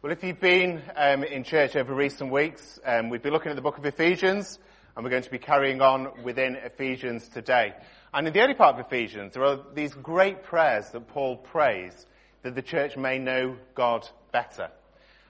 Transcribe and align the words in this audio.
Well, 0.00 0.12
if 0.12 0.22
you've 0.22 0.38
been 0.38 0.80
um, 0.94 1.24
in 1.24 1.42
church 1.42 1.74
over 1.74 1.92
recent 1.92 2.30
weeks, 2.30 2.78
um, 2.84 3.08
we've 3.08 3.20
been 3.20 3.32
looking 3.32 3.50
at 3.50 3.56
the 3.56 3.62
book 3.62 3.78
of 3.78 3.84
Ephesians, 3.84 4.56
and 4.94 5.02
we're 5.02 5.10
going 5.10 5.24
to 5.24 5.30
be 5.30 5.40
carrying 5.40 5.82
on 5.82 6.22
within 6.22 6.54
Ephesians 6.54 7.28
today. 7.28 7.74
And 8.14 8.24
in 8.24 8.32
the 8.32 8.40
early 8.40 8.54
part 8.54 8.78
of 8.78 8.86
Ephesians, 8.86 9.34
there 9.34 9.44
are 9.44 9.58
these 9.74 9.92
great 9.94 10.44
prayers 10.44 10.88
that 10.90 11.08
Paul 11.08 11.36
prays 11.36 12.06
that 12.44 12.54
the 12.54 12.62
church 12.62 12.96
may 12.96 13.18
know 13.18 13.56
God 13.74 14.08
better. 14.30 14.70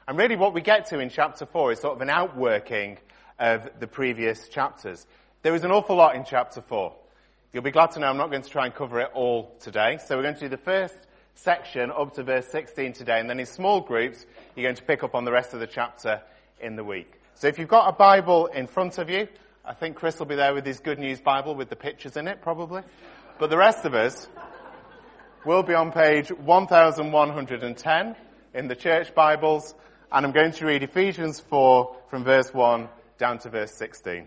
And 0.07 0.19
really 0.19 0.37
what 0.37 0.53
we 0.53 0.61
get 0.61 0.85
to 0.89 0.99
in 0.99 1.09
chapter 1.09 1.47
4 1.47 1.73
is 1.73 1.81
sort 1.81 1.97
of 1.97 2.03
an 2.03 2.11
outworking 2.11 2.99
of 3.39 3.71
the 3.81 3.87
previous 3.87 4.51
chapters. 4.51 5.07
There 5.41 5.55
is 5.55 5.65
an 5.65 5.71
awful 5.71 5.97
lot 5.97 6.15
in 6.15 6.27
chapter 6.27 6.61
4. 6.61 6.95
You'll 7.55 7.63
be 7.63 7.71
glad 7.71 7.93
to 7.93 8.01
know 8.01 8.09
I'm 8.09 8.19
not 8.19 8.31
going 8.31 8.43
to 8.43 8.51
try 8.51 8.67
and 8.67 8.75
cover 8.75 9.01
it 9.01 9.13
all 9.15 9.57
today. 9.61 9.97
So 10.07 10.15
we're 10.15 10.25
going 10.25 10.35
to 10.35 10.41
do 10.41 10.51
the 10.51 10.59
first 10.59 11.08
section 11.39 11.91
up 11.91 12.15
to 12.15 12.23
verse 12.23 12.47
16 12.49 12.93
today, 12.93 13.21
and 13.21 13.31
then 13.31 13.39
in 13.41 13.47
small 13.47 13.81
groups, 13.81 14.27
you're 14.55 14.65
going 14.65 14.75
to 14.77 14.83
pick 14.83 15.05
up 15.05 15.15
on 15.15 15.25
the 15.25 15.33
rest 15.33 15.55
of 15.55 15.61
the 15.61 15.67
chapter 15.67 16.21
in 16.61 16.77
the 16.77 16.85
week. 16.85 17.13
So 17.35 17.47
if 17.47 17.59
you've 17.59 17.69
got 17.69 17.89
a 17.89 17.93
Bible 17.93 18.47
in 18.47 18.67
front 18.67 18.99
of 18.99 19.09
you, 19.09 19.29
I 19.65 19.75
think 19.75 19.97
Chris 19.97 20.19
will 20.19 20.27
be 20.27 20.35
there 20.35 20.55
with 20.55 20.67
his 20.67 20.81
Good 20.81 20.99
News 20.99 21.21
Bible 21.21 21.55
with 21.55 21.69
the 21.69 21.77
pictures 21.77 22.17
in 22.17 22.27
it, 22.27 22.43
probably. 22.43 22.83
But 23.39 23.51
the 23.51 23.57
rest 23.57 23.85
of 23.85 23.95
us 23.95 24.29
will 25.45 25.63
be 25.63 25.75
on 25.75 25.93
page 25.93 26.33
1110 26.33 28.17
in 28.55 28.69
the 28.69 28.75
church 28.75 29.15
Bibles, 29.15 29.75
and 30.11 30.27
I'm 30.27 30.33
going 30.33 30.53
to 30.53 30.67
read 30.67 30.83
Ephesians 30.83 31.39
4 31.39 31.97
from 32.11 32.25
verse 32.25 32.53
1 32.53 32.89
down 33.19 33.39
to 33.41 33.51
verse 33.51 33.73
16. 33.75 34.27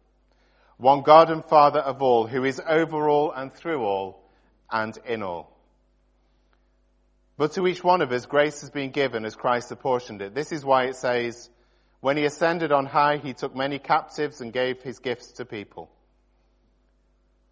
one 0.81 1.03
God 1.03 1.29
and 1.29 1.45
Father 1.45 1.79
of 1.79 2.01
all, 2.01 2.25
who 2.25 2.43
is 2.43 2.59
over 2.67 3.07
all 3.07 3.31
and 3.31 3.53
through 3.53 3.83
all 3.83 4.19
and 4.71 4.97
in 5.05 5.21
all. 5.21 5.55
But 7.37 7.51
to 7.53 7.67
each 7.67 7.83
one 7.83 8.01
of 8.01 8.11
us, 8.11 8.25
grace 8.25 8.61
has 8.61 8.71
been 8.71 8.89
given 8.89 9.23
as 9.23 9.35
Christ 9.35 9.71
apportioned 9.71 10.23
it. 10.23 10.33
This 10.33 10.51
is 10.51 10.65
why 10.65 10.85
it 10.85 10.95
says, 10.95 11.51
when 11.99 12.17
he 12.17 12.25
ascended 12.25 12.71
on 12.71 12.87
high, 12.87 13.17
he 13.17 13.33
took 13.33 13.55
many 13.55 13.77
captives 13.77 14.41
and 14.41 14.51
gave 14.51 14.81
his 14.81 14.97
gifts 14.97 15.33
to 15.33 15.45
people. 15.45 15.87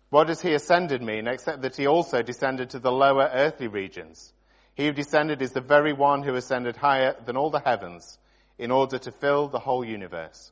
What 0.09 0.25
does 0.25 0.41
he 0.41 0.55
ascended 0.55 1.03
mean, 1.03 1.27
except 1.27 1.61
that 1.61 1.75
he 1.75 1.85
also 1.85 2.23
descended 2.23 2.71
to 2.71 2.79
the 2.79 2.91
lower 2.91 3.29
earthly 3.31 3.67
regions? 3.67 4.33
He 4.73 4.87
who 4.87 4.91
descended 4.91 5.43
is 5.43 5.51
the 5.51 5.61
very 5.61 5.93
one 5.93 6.23
who 6.23 6.33
ascended 6.33 6.77
higher 6.77 7.15
than 7.27 7.37
all 7.37 7.51
the 7.51 7.61
heavens 7.63 8.17
in 8.57 8.71
order 8.71 8.97
to 8.97 9.11
fill 9.11 9.49
the 9.49 9.59
whole 9.59 9.85
universe. 9.85 10.51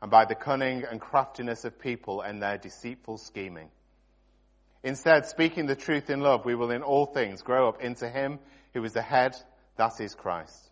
and 0.00 0.10
by 0.10 0.24
the 0.24 0.34
cunning 0.34 0.84
and 0.84 1.00
craftiness 1.00 1.64
of 1.64 1.78
people 1.78 2.20
and 2.20 2.42
their 2.42 2.58
deceitful 2.58 3.18
scheming. 3.18 3.68
Instead, 4.82 5.26
speaking 5.26 5.66
the 5.66 5.74
truth 5.74 6.08
in 6.08 6.20
love, 6.20 6.44
we 6.44 6.54
will 6.54 6.70
in 6.70 6.82
all 6.82 7.06
things 7.06 7.42
grow 7.42 7.68
up 7.68 7.80
into 7.80 8.08
Him 8.08 8.38
who 8.74 8.84
is 8.84 8.92
the 8.92 9.02
head, 9.02 9.36
that 9.76 10.00
is 10.00 10.14
Christ. 10.14 10.70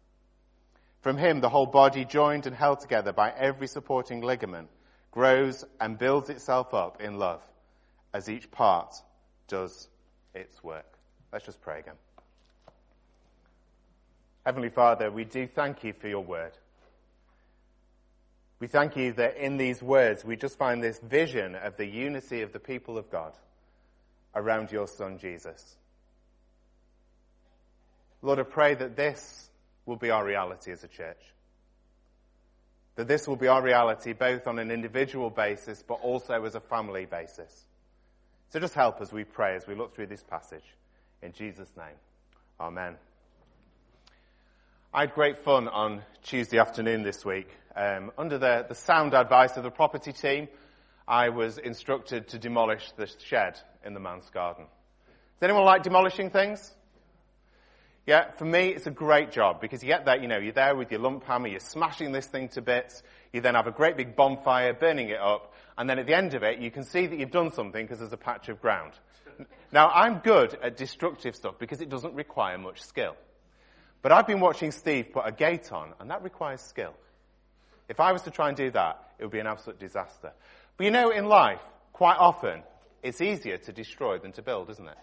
From 1.00 1.16
Him, 1.16 1.40
the 1.40 1.48
whole 1.48 1.66
body, 1.66 2.04
joined 2.04 2.46
and 2.46 2.54
held 2.54 2.80
together 2.80 3.12
by 3.12 3.30
every 3.30 3.66
supporting 3.66 4.20
ligament, 4.20 4.68
grows 5.10 5.64
and 5.80 5.98
builds 5.98 6.30
itself 6.30 6.74
up 6.74 7.00
in 7.00 7.18
love 7.18 7.42
as 8.12 8.28
each 8.28 8.50
part 8.50 8.94
does 9.48 9.88
its 10.34 10.62
work. 10.62 10.86
Let's 11.32 11.44
just 11.44 11.60
pray 11.60 11.80
again. 11.80 11.94
Heavenly 14.44 14.68
Father, 14.68 15.10
we 15.10 15.24
do 15.24 15.48
thank 15.48 15.82
you 15.82 15.92
for 15.92 16.06
your 16.06 16.22
word. 16.22 16.52
We 18.58 18.68
thank 18.68 18.96
you 18.96 19.12
that 19.14 19.36
in 19.36 19.58
these 19.58 19.82
words 19.82 20.24
we 20.24 20.36
just 20.36 20.56
find 20.58 20.82
this 20.82 20.98
vision 20.98 21.54
of 21.54 21.76
the 21.76 21.86
unity 21.86 22.42
of 22.42 22.52
the 22.52 22.58
people 22.58 22.96
of 22.96 23.10
God 23.10 23.32
around 24.34 24.72
your 24.72 24.86
Son 24.86 25.18
Jesus. 25.18 25.76
Lord, 28.22 28.38
I 28.38 28.44
pray 28.44 28.74
that 28.74 28.96
this 28.96 29.50
will 29.84 29.96
be 29.96 30.10
our 30.10 30.24
reality 30.24 30.72
as 30.72 30.82
a 30.82 30.88
church. 30.88 31.20
That 32.96 33.08
this 33.08 33.28
will 33.28 33.36
be 33.36 33.46
our 33.46 33.62
reality 33.62 34.14
both 34.14 34.46
on 34.46 34.58
an 34.58 34.70
individual 34.70 35.28
basis 35.28 35.84
but 35.86 36.00
also 36.02 36.44
as 36.44 36.54
a 36.54 36.60
family 36.60 37.04
basis. 37.04 37.64
So 38.50 38.58
just 38.58 38.74
help 38.74 39.00
us, 39.00 39.12
we 39.12 39.24
pray 39.24 39.54
as 39.56 39.66
we 39.66 39.74
look 39.74 39.94
through 39.94 40.06
this 40.06 40.22
passage. 40.22 40.64
In 41.22 41.32
Jesus' 41.32 41.70
name. 41.76 41.96
Amen. 42.58 42.96
I 44.94 45.00
had 45.00 45.14
great 45.14 45.38
fun 45.38 45.68
on 45.68 46.02
Tuesday 46.22 46.58
afternoon 46.58 47.02
this 47.02 47.22
week. 47.22 47.48
Um, 47.76 48.10
under 48.16 48.38
the, 48.38 48.64
the 48.66 48.74
sound 48.74 49.12
advice 49.12 49.58
of 49.58 49.62
the 49.62 49.70
property 49.70 50.12
team, 50.12 50.48
I 51.06 51.28
was 51.28 51.58
instructed 51.58 52.28
to 52.28 52.38
demolish 52.38 52.90
the 52.96 53.06
shed 53.06 53.60
in 53.84 53.92
the 53.92 54.00
man's 54.00 54.30
garden. 54.30 54.64
Does 54.64 55.42
anyone 55.42 55.64
like 55.64 55.82
demolishing 55.82 56.30
things? 56.30 56.74
Yeah, 58.06 58.30
for 58.30 58.46
me, 58.46 58.68
it's 58.68 58.86
a 58.86 58.90
great 58.90 59.30
job 59.30 59.60
because 59.60 59.82
you 59.82 59.88
get 59.88 60.06
there, 60.06 60.18
you 60.18 60.26
know, 60.26 60.38
you're 60.38 60.54
there 60.54 60.74
with 60.74 60.90
your 60.90 61.00
lump 61.00 61.24
hammer, 61.24 61.48
you're 61.48 61.60
smashing 61.60 62.12
this 62.12 62.26
thing 62.26 62.48
to 62.50 62.62
bits, 62.62 63.02
you 63.32 63.42
then 63.42 63.56
have 63.56 63.66
a 63.66 63.72
great 63.72 63.96
big 63.96 64.16
bonfire, 64.16 64.72
burning 64.72 65.10
it 65.10 65.20
up, 65.20 65.52
and 65.76 65.90
then 65.90 65.98
at 65.98 66.06
the 66.06 66.14
end 66.14 66.32
of 66.34 66.42
it, 66.42 66.60
you 66.60 66.70
can 66.70 66.84
see 66.84 67.06
that 67.06 67.18
you've 67.18 67.30
done 67.30 67.52
something 67.52 67.84
because 67.84 67.98
there's 67.98 68.12
a 68.12 68.16
patch 68.16 68.48
of 68.48 68.62
ground. 68.62 68.92
Now, 69.70 69.90
I'm 69.90 70.20
good 70.20 70.56
at 70.62 70.78
destructive 70.78 71.36
stuff 71.36 71.58
because 71.58 71.82
it 71.82 71.90
doesn't 71.90 72.14
require 72.14 72.56
much 72.56 72.80
skill. 72.80 73.16
But 74.00 74.12
I've 74.12 74.26
been 74.26 74.40
watching 74.40 74.70
Steve 74.70 75.12
put 75.12 75.26
a 75.26 75.32
gate 75.32 75.72
on, 75.72 75.92
and 76.00 76.10
that 76.10 76.22
requires 76.22 76.62
skill. 76.62 76.94
If 77.88 78.00
I 78.00 78.12
was 78.12 78.22
to 78.22 78.30
try 78.30 78.48
and 78.48 78.56
do 78.56 78.70
that, 78.70 79.02
it 79.18 79.24
would 79.24 79.32
be 79.32 79.38
an 79.38 79.46
absolute 79.46 79.78
disaster. 79.78 80.32
But 80.76 80.84
you 80.84 80.90
know, 80.90 81.10
in 81.10 81.26
life, 81.26 81.60
quite 81.92 82.16
often, 82.16 82.62
it's 83.02 83.20
easier 83.20 83.58
to 83.58 83.72
destroy 83.72 84.18
than 84.18 84.32
to 84.32 84.42
build, 84.42 84.70
isn't 84.70 84.88
it? 84.88 84.98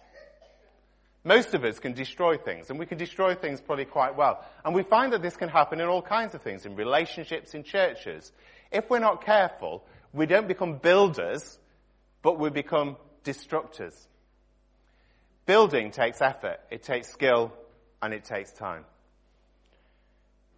Most 1.24 1.54
of 1.54 1.64
us 1.64 1.80
can 1.80 1.94
destroy 1.94 2.38
things, 2.38 2.70
and 2.70 2.78
we 2.78 2.86
can 2.86 2.98
destroy 2.98 3.34
things 3.34 3.62
probably 3.62 3.86
quite 3.86 4.18
well. 4.18 4.44
And 4.66 4.76
we 4.76 4.84
find 4.84 5.14
that 5.14 5.22
this 5.22 5.38
can 5.38 5.48
happen 5.48 5.80
in 5.80 5.88
all 5.88 6.02
kinds 6.02 6.36
of 6.36 6.42
things, 6.42 6.66
in 6.66 6.76
relationships, 6.76 7.54
in 7.54 7.64
churches. 7.64 8.32
If 8.72 8.90
we're 8.90 9.00
not 9.00 9.26
careful, 9.26 9.86
we 10.12 10.26
don't 10.26 10.50
become 10.50 10.80
builders, 10.80 11.58
but 12.22 12.40
we 12.40 12.50
become 12.50 12.98
destructors. 13.24 13.96
Building 15.46 15.92
takes 15.92 16.22
effort, 16.22 16.60
it 16.70 16.84
takes 16.84 17.10
skill, 17.10 17.54
and 18.02 18.14
it 18.14 18.26
takes 18.26 18.52
time. 18.52 18.84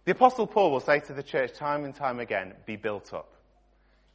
The 0.06 0.12
apostle 0.12 0.46
Paul 0.46 0.70
will 0.70 0.80
say 0.80 1.00
to 1.00 1.12
the 1.12 1.22
church 1.24 1.54
time 1.54 1.84
and 1.84 1.92
time 1.92 2.20
again, 2.20 2.54
be 2.64 2.76
built 2.76 3.12
up. 3.12 3.32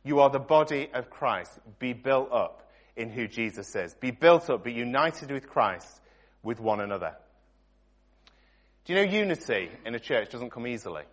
You 0.03 0.21
are 0.21 0.29
the 0.29 0.39
body 0.39 0.89
of 0.93 1.09
Christ. 1.09 1.51
Be 1.79 1.91
built 1.91 2.31
up 2.31 2.71
in 2.95 3.09
who 3.09 3.27
Jesus 3.27 3.75
is. 3.75 3.93
Be 3.95 4.11
built 4.11 4.49
up, 4.49 4.63
be 4.63 4.71
united 4.71 5.31
with 5.31 5.49
Christ, 5.49 5.99
with 6.43 6.61
one 6.61 6.79
another. 6.79 7.17
Do 8.85 8.93
you 8.93 8.99
know 8.99 9.11
unity 9.11 9.69
in 9.85 9.93
a 9.93 9.99
church 9.99 10.29
doesn't 10.29 10.51
come 10.51 10.65
easily? 10.65 11.03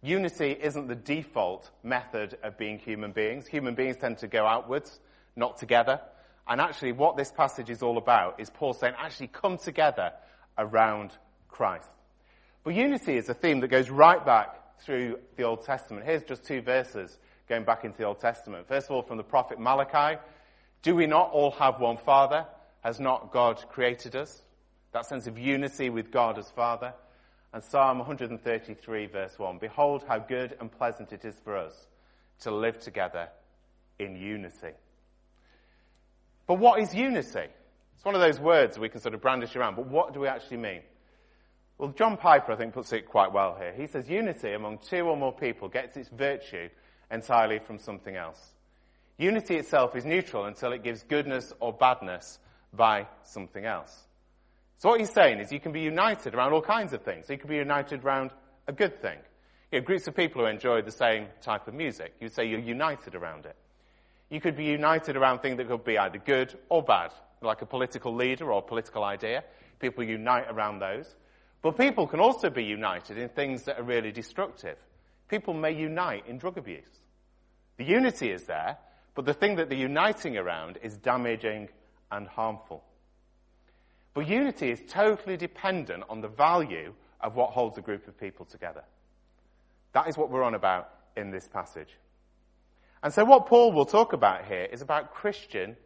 Unity 0.00 0.56
isn't 0.60 0.86
the 0.86 0.94
default 0.94 1.68
method 1.82 2.38
of 2.44 2.56
being 2.56 2.78
human 2.78 3.10
beings. 3.10 3.48
Human 3.48 3.74
beings 3.74 3.96
tend 3.96 4.18
to 4.18 4.28
go 4.28 4.46
outwards, 4.46 5.00
not 5.34 5.58
together. 5.58 6.00
And 6.46 6.60
actually 6.60 6.92
what 6.92 7.16
this 7.16 7.32
passage 7.32 7.68
is 7.68 7.82
all 7.82 7.98
about 7.98 8.38
is 8.38 8.48
Paul 8.48 8.74
saying, 8.74 8.94
actually 8.96 9.26
come 9.26 9.58
together 9.58 10.12
around 10.56 11.10
Christ. 11.48 11.88
But 12.64 12.74
unity 12.74 13.16
is 13.16 13.28
a 13.28 13.34
theme 13.34 13.60
that 13.60 13.68
goes 13.68 13.90
right 13.90 14.24
back 14.24 14.78
through 14.80 15.18
the 15.36 15.42
Old 15.42 15.64
Testament. 15.64 16.06
Here's 16.06 16.22
just 16.22 16.44
two 16.44 16.60
verses 16.60 17.18
going 17.48 17.64
back 17.64 17.84
into 17.84 17.98
the 17.98 18.04
Old 18.04 18.20
Testament. 18.20 18.68
First 18.68 18.86
of 18.86 18.92
all, 18.92 19.02
from 19.02 19.16
the 19.16 19.24
prophet 19.24 19.58
Malachi. 19.58 20.20
Do 20.82 20.94
we 20.94 21.06
not 21.06 21.30
all 21.32 21.52
have 21.52 21.80
one 21.80 21.96
Father? 21.96 22.46
Has 22.82 22.98
not 22.98 23.32
God 23.32 23.64
created 23.68 24.16
us? 24.16 24.42
That 24.92 25.06
sense 25.06 25.26
of 25.26 25.38
unity 25.38 25.90
with 25.90 26.10
God 26.10 26.38
as 26.38 26.50
Father. 26.50 26.92
And 27.52 27.62
Psalm 27.62 27.98
133 27.98 29.06
verse 29.06 29.38
1, 29.38 29.58
Behold 29.58 30.04
how 30.08 30.18
good 30.18 30.56
and 30.58 30.70
pleasant 30.70 31.12
it 31.12 31.24
is 31.24 31.34
for 31.44 31.56
us 31.56 31.86
to 32.40 32.50
live 32.50 32.80
together 32.80 33.28
in 33.98 34.16
unity. 34.16 34.72
But 36.46 36.54
what 36.54 36.80
is 36.80 36.94
unity? 36.94 37.48
It's 37.94 38.04
one 38.04 38.14
of 38.14 38.20
those 38.20 38.40
words 38.40 38.78
we 38.78 38.88
can 38.88 39.00
sort 39.00 39.14
of 39.14 39.20
brandish 39.20 39.54
around, 39.54 39.76
but 39.76 39.86
what 39.86 40.14
do 40.14 40.20
we 40.20 40.28
actually 40.28 40.56
mean? 40.56 40.80
Well, 41.78 41.90
John 41.90 42.16
Piper, 42.16 42.52
I 42.52 42.56
think, 42.56 42.74
puts 42.74 42.92
it 42.92 43.08
quite 43.08 43.32
well 43.32 43.56
here. 43.58 43.72
He 43.72 43.86
says 43.86 44.08
unity 44.08 44.52
among 44.52 44.78
two 44.78 45.02
or 45.02 45.16
more 45.16 45.32
people 45.32 45.68
gets 45.68 45.96
its 45.96 46.08
virtue 46.08 46.68
entirely 47.10 47.58
from 47.58 47.78
something 47.78 48.14
else. 48.14 48.52
Unity 49.18 49.56
itself 49.56 49.94
is 49.96 50.04
neutral 50.04 50.46
until 50.46 50.72
it 50.72 50.82
gives 50.82 51.02
goodness 51.02 51.52
or 51.60 51.72
badness 51.72 52.38
by 52.72 53.06
something 53.24 53.64
else. 53.64 54.06
So 54.78 54.88
what 54.88 55.00
he's 55.00 55.12
saying 55.12 55.38
is 55.38 55.52
you 55.52 55.60
can 55.60 55.72
be 55.72 55.80
united 55.80 56.34
around 56.34 56.52
all 56.52 56.62
kinds 56.62 56.92
of 56.92 57.02
things. 57.02 57.28
You 57.28 57.38
can 57.38 57.48
be 57.48 57.56
united 57.56 58.04
around 58.04 58.30
a 58.66 58.72
good 58.72 59.00
thing. 59.00 59.18
You 59.70 59.78
know, 59.78 59.84
groups 59.84 60.08
of 60.08 60.16
people 60.16 60.42
who 60.42 60.48
enjoy 60.48 60.82
the 60.82 60.90
same 60.90 61.26
type 61.40 61.68
of 61.68 61.74
music, 61.74 62.14
you'd 62.20 62.34
say 62.34 62.46
you're 62.46 62.58
united 62.58 63.14
around 63.14 63.46
it. 63.46 63.56
You 64.28 64.40
could 64.40 64.56
be 64.56 64.64
united 64.64 65.16
around 65.16 65.40
things 65.40 65.58
that 65.58 65.68
could 65.68 65.84
be 65.84 65.98
either 65.98 66.18
good 66.18 66.58
or 66.68 66.82
bad, 66.82 67.12
like 67.42 67.62
a 67.62 67.66
political 67.66 68.14
leader 68.14 68.50
or 68.50 68.58
a 68.58 68.62
political 68.62 69.04
idea. 69.04 69.44
People 69.78 70.04
unite 70.04 70.46
around 70.48 70.78
those. 70.78 71.14
But 71.62 71.78
people 71.78 72.08
can 72.08 72.20
also 72.20 72.50
be 72.50 72.64
united 72.64 73.16
in 73.16 73.28
things 73.28 73.62
that 73.64 73.78
are 73.78 73.84
really 73.84 74.10
destructive. 74.10 74.76
People 75.28 75.54
may 75.54 75.72
unite 75.72 76.26
in 76.26 76.38
drug 76.38 76.58
abuse. 76.58 77.00
The 77.78 77.84
unity 77.84 78.30
is 78.30 78.44
there, 78.44 78.78
but 79.14 79.24
the 79.24 79.34
thing 79.34 79.56
that 79.56 79.68
they're 79.68 79.78
uniting 79.78 80.36
around 80.36 80.78
is 80.82 80.96
damaging 80.96 81.68
and 82.10 82.26
harmful. 82.26 82.82
But 84.12 84.28
unity 84.28 84.70
is 84.70 84.82
totally 84.88 85.36
dependent 85.36 86.04
on 86.10 86.20
the 86.20 86.28
value 86.28 86.92
of 87.20 87.36
what 87.36 87.50
holds 87.50 87.78
a 87.78 87.82
group 87.82 88.08
of 88.08 88.18
people 88.18 88.44
together. 88.44 88.82
That 89.92 90.08
is 90.08 90.18
what 90.18 90.30
we're 90.30 90.42
on 90.42 90.54
about 90.54 90.90
in 91.16 91.30
this 91.30 91.48
passage. 91.48 91.96
And 93.02 93.12
so 93.12 93.24
what 93.24 93.46
Paul 93.46 93.72
will 93.72 93.86
talk 93.86 94.12
about 94.12 94.44
here 94.46 94.68
is 94.70 94.82
about 94.82 95.14
Christian 95.14 95.76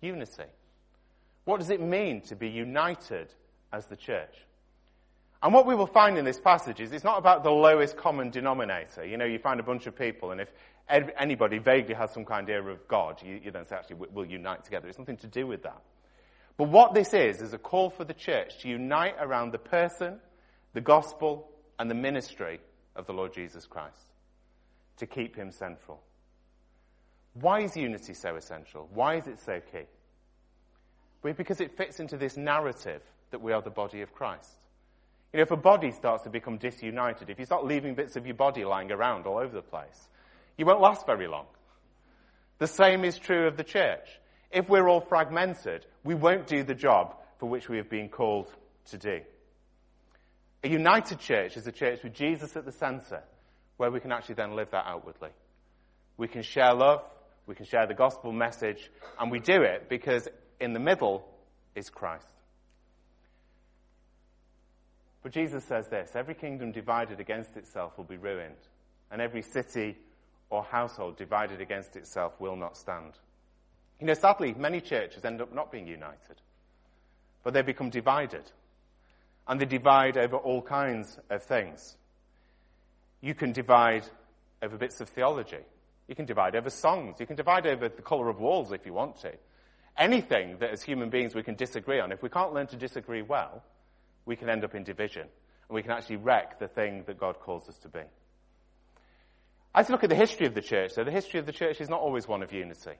unity. 0.00 0.44
What 1.44 1.60
does 1.60 1.70
it 1.70 1.80
mean 1.80 2.20
to 2.22 2.36
be 2.36 2.48
united 2.48 3.32
as 3.72 3.86
the 3.86 3.96
church? 3.96 4.34
And 5.44 5.52
what 5.52 5.66
we 5.66 5.74
will 5.74 5.86
find 5.86 6.16
in 6.16 6.24
this 6.24 6.40
passage 6.40 6.80
is 6.80 6.90
it's 6.90 7.04
not 7.04 7.18
about 7.18 7.44
the 7.44 7.50
lowest 7.50 7.98
common 7.98 8.30
denominator. 8.30 9.04
You 9.04 9.18
know, 9.18 9.26
you 9.26 9.38
find 9.38 9.60
a 9.60 9.62
bunch 9.62 9.86
of 9.86 9.94
people, 9.94 10.30
and 10.30 10.40
if 10.40 10.48
anybody 10.88 11.58
vaguely 11.58 11.94
has 11.94 12.12
some 12.12 12.24
kind 12.24 12.48
of 12.48 12.56
idea 12.56 12.72
of 12.72 12.88
God, 12.88 13.20
you, 13.22 13.38
you 13.44 13.50
then 13.50 13.66
say, 13.66 13.76
actually, 13.76 13.96
we'll 14.10 14.24
unite 14.24 14.64
together. 14.64 14.88
It's 14.88 14.98
nothing 14.98 15.18
to 15.18 15.26
do 15.26 15.46
with 15.46 15.62
that. 15.64 15.82
But 16.56 16.70
what 16.70 16.94
this 16.94 17.12
is, 17.12 17.42
is 17.42 17.52
a 17.52 17.58
call 17.58 17.90
for 17.90 18.04
the 18.04 18.14
church 18.14 18.60
to 18.60 18.68
unite 18.70 19.16
around 19.20 19.52
the 19.52 19.58
person, 19.58 20.18
the 20.72 20.80
gospel, 20.80 21.50
and 21.78 21.90
the 21.90 21.94
ministry 21.94 22.58
of 22.96 23.06
the 23.06 23.12
Lord 23.12 23.34
Jesus 23.34 23.66
Christ. 23.66 24.14
To 24.98 25.06
keep 25.06 25.36
him 25.36 25.50
central. 25.50 26.00
Why 27.34 27.60
is 27.60 27.76
unity 27.76 28.14
so 28.14 28.36
essential? 28.36 28.88
Why 28.94 29.16
is 29.16 29.26
it 29.26 29.40
so 29.40 29.60
key? 29.60 29.84
Well, 31.22 31.34
because 31.34 31.60
it 31.60 31.76
fits 31.76 32.00
into 32.00 32.16
this 32.16 32.38
narrative 32.38 33.02
that 33.30 33.42
we 33.42 33.52
are 33.52 33.60
the 33.60 33.68
body 33.68 34.00
of 34.00 34.14
Christ. 34.14 34.48
You 35.34 35.38
know, 35.38 35.42
if 35.42 35.50
a 35.50 35.56
body 35.56 35.90
starts 35.90 36.22
to 36.22 36.30
become 36.30 36.58
disunited, 36.58 37.28
if 37.28 37.40
you 37.40 37.44
start 37.44 37.66
leaving 37.66 37.96
bits 37.96 38.14
of 38.14 38.24
your 38.24 38.36
body 38.36 38.64
lying 38.64 38.92
around 38.92 39.26
all 39.26 39.38
over 39.38 39.52
the 39.52 39.62
place, 39.62 40.08
you 40.56 40.64
won't 40.64 40.80
last 40.80 41.06
very 41.06 41.26
long. 41.26 41.46
The 42.58 42.68
same 42.68 43.04
is 43.04 43.18
true 43.18 43.48
of 43.48 43.56
the 43.56 43.64
church. 43.64 44.06
If 44.52 44.68
we're 44.68 44.88
all 44.88 45.00
fragmented, 45.00 45.86
we 46.04 46.14
won't 46.14 46.46
do 46.46 46.62
the 46.62 46.76
job 46.76 47.16
for 47.40 47.48
which 47.48 47.68
we 47.68 47.78
have 47.78 47.90
been 47.90 48.10
called 48.10 48.46
to 48.90 48.96
do. 48.96 49.22
A 50.62 50.68
united 50.68 51.18
church 51.18 51.56
is 51.56 51.66
a 51.66 51.72
church 51.72 52.04
with 52.04 52.14
Jesus 52.14 52.54
at 52.54 52.64
the 52.64 52.70
center, 52.70 53.24
where 53.76 53.90
we 53.90 53.98
can 53.98 54.12
actually 54.12 54.36
then 54.36 54.54
live 54.54 54.70
that 54.70 54.84
outwardly. 54.86 55.30
We 56.16 56.28
can 56.28 56.42
share 56.42 56.74
love, 56.74 57.02
we 57.48 57.56
can 57.56 57.66
share 57.66 57.88
the 57.88 57.94
gospel 57.94 58.30
message, 58.30 58.88
and 59.18 59.32
we 59.32 59.40
do 59.40 59.62
it 59.62 59.88
because 59.88 60.28
in 60.60 60.74
the 60.74 60.78
middle 60.78 61.26
is 61.74 61.90
Christ. 61.90 62.33
But 65.24 65.32
Jesus 65.32 65.64
says 65.64 65.88
this 65.88 66.14
every 66.14 66.34
kingdom 66.34 66.70
divided 66.70 67.18
against 67.18 67.56
itself 67.56 67.96
will 67.96 68.04
be 68.04 68.18
ruined, 68.18 68.68
and 69.10 69.20
every 69.20 69.42
city 69.42 69.96
or 70.50 70.62
household 70.62 71.16
divided 71.16 71.60
against 71.60 71.96
itself 71.96 72.38
will 72.38 72.56
not 72.56 72.76
stand. 72.76 73.14
You 74.00 74.06
know, 74.06 74.14
sadly, 74.14 74.54
many 74.56 74.82
churches 74.82 75.24
end 75.24 75.40
up 75.40 75.52
not 75.52 75.72
being 75.72 75.88
united, 75.88 76.42
but 77.42 77.54
they 77.54 77.62
become 77.62 77.88
divided. 77.88 78.44
And 79.48 79.58
they 79.58 79.64
divide 79.64 80.18
over 80.18 80.36
all 80.36 80.60
kinds 80.60 81.18
of 81.30 81.42
things. 81.42 81.96
You 83.22 83.34
can 83.34 83.52
divide 83.52 84.04
over 84.62 84.76
bits 84.76 85.00
of 85.00 85.08
theology. 85.08 85.64
You 86.06 86.14
can 86.14 86.26
divide 86.26 86.54
over 86.54 86.68
songs. 86.68 87.16
You 87.18 87.26
can 87.26 87.36
divide 87.36 87.66
over 87.66 87.88
the 87.88 88.02
colour 88.02 88.28
of 88.28 88.40
walls 88.40 88.72
if 88.72 88.84
you 88.84 88.92
want 88.92 89.20
to. 89.22 89.32
Anything 89.96 90.58
that 90.58 90.70
as 90.70 90.82
human 90.82 91.08
beings 91.08 91.34
we 91.34 91.42
can 91.42 91.54
disagree 91.54 92.00
on, 92.00 92.12
if 92.12 92.22
we 92.22 92.28
can't 92.28 92.52
learn 92.52 92.66
to 92.68 92.76
disagree 92.76 93.22
well, 93.22 93.62
we 94.26 94.36
can 94.36 94.48
end 94.48 94.64
up 94.64 94.74
in 94.74 94.84
division. 94.84 95.26
And 95.68 95.74
we 95.74 95.82
can 95.82 95.92
actually 95.92 96.16
wreck 96.16 96.58
the 96.58 96.68
thing 96.68 97.04
that 97.06 97.18
God 97.18 97.40
calls 97.40 97.68
us 97.68 97.78
to 97.78 97.88
be. 97.88 98.02
As 99.74 99.88
you 99.88 99.92
look 99.92 100.04
at 100.04 100.10
the 100.10 100.16
history 100.16 100.46
of 100.46 100.54
the 100.54 100.62
church, 100.62 100.94
though, 100.94 101.04
the 101.04 101.10
history 101.10 101.40
of 101.40 101.46
the 101.46 101.52
church 101.52 101.80
is 101.80 101.88
not 101.88 102.00
always 102.00 102.28
one 102.28 102.42
of 102.42 102.52
unity. 102.52 102.92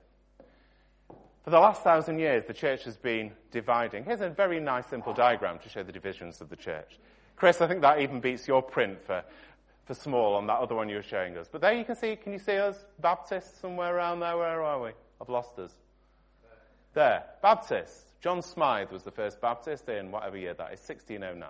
For 1.44 1.50
the 1.50 1.60
last 1.60 1.82
thousand 1.82 2.18
years, 2.18 2.44
the 2.46 2.54
church 2.54 2.84
has 2.84 2.96
been 2.96 3.32
dividing. 3.52 4.04
Here's 4.04 4.22
a 4.22 4.30
very 4.30 4.60
nice, 4.60 4.86
simple 4.86 5.12
diagram 5.12 5.58
to 5.60 5.68
show 5.68 5.82
the 5.82 5.92
divisions 5.92 6.40
of 6.40 6.48
the 6.48 6.56
church. 6.56 6.98
Chris, 7.36 7.60
I 7.60 7.68
think 7.68 7.82
that 7.82 8.00
even 8.00 8.20
beats 8.20 8.48
your 8.48 8.62
print 8.62 8.98
for, 9.04 9.22
for 9.84 9.94
small 9.94 10.34
on 10.34 10.46
that 10.46 10.58
other 10.58 10.74
one 10.74 10.88
you 10.88 10.96
were 10.96 11.02
showing 11.02 11.36
us. 11.36 11.46
But 11.50 11.60
there 11.60 11.74
you 11.74 11.84
can 11.84 11.96
see, 11.96 12.16
can 12.16 12.32
you 12.32 12.38
see 12.38 12.56
us? 12.56 12.76
Baptists 13.00 13.60
somewhere 13.60 13.94
around 13.94 14.20
there? 14.20 14.36
Where 14.36 14.62
are 14.62 14.80
we? 14.82 14.90
I've 15.20 15.28
lost 15.28 15.58
us. 15.58 15.72
There. 16.94 17.24
Baptists. 17.42 18.13
John 18.24 18.40
Smythe 18.40 18.90
was 18.90 19.02
the 19.02 19.10
first 19.10 19.38
Baptist 19.42 19.86
in 19.86 20.10
whatever 20.10 20.38
year 20.38 20.54
that 20.54 20.72
is, 20.72 20.80
1609. 20.80 21.46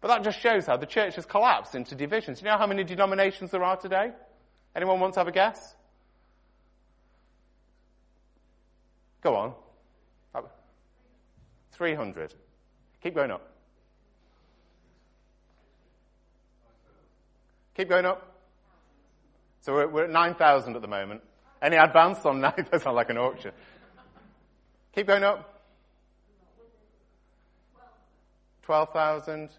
But 0.00 0.08
that 0.08 0.22
just 0.22 0.38
shows 0.38 0.64
how 0.64 0.76
the 0.76 0.86
church 0.86 1.16
has 1.16 1.26
collapsed 1.26 1.74
into 1.74 1.96
divisions. 1.96 2.38
Do 2.38 2.44
you 2.44 2.52
know 2.52 2.56
how 2.56 2.68
many 2.68 2.84
denominations 2.84 3.50
there 3.50 3.64
are 3.64 3.76
today? 3.76 4.12
Anyone 4.76 5.00
want 5.00 5.14
to 5.14 5.20
have 5.20 5.26
a 5.26 5.32
guess? 5.32 5.74
Go 9.22 9.34
on. 9.34 9.54
300. 11.72 12.32
Keep 13.02 13.16
going 13.16 13.32
up. 13.32 13.50
Keep 17.76 17.88
going 17.88 18.06
up. 18.06 18.40
So 19.62 19.72
we're, 19.72 19.88
we're 19.88 20.04
at 20.04 20.10
9,000 20.10 20.76
at 20.76 20.80
the 20.80 20.86
moment. 20.86 21.22
Any 21.60 21.74
advance 21.74 22.24
on 22.24 22.40
9? 22.40 22.52
That 22.70 22.82
sounds 22.82 22.94
like 22.94 23.10
an 23.10 23.18
auction. 23.18 23.50
Keep 24.94 25.08
going 25.08 25.24
up. 25.24 25.53
12,000. 28.64 29.50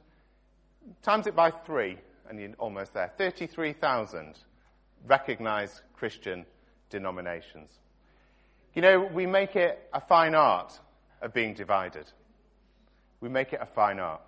Times 1.03 1.27
it 1.27 1.35
by 1.35 1.51
three, 1.51 1.97
and 2.29 2.39
you're 2.39 2.51
almost 2.57 2.93
there. 2.93 3.11
33,000 3.17 4.35
recognized 5.07 5.81
Christian 5.93 6.45
denominations. 6.89 7.69
You 8.73 8.81
know, 8.81 9.09
we 9.13 9.25
make 9.25 9.55
it 9.55 9.79
a 9.93 10.01
fine 10.01 10.35
art 10.35 10.77
of 11.21 11.33
being 11.33 11.53
divided. 11.53 12.05
We 13.21 13.29
make 13.29 13.53
it 13.53 13.59
a 13.61 13.65
fine 13.65 13.99
art. 13.99 14.21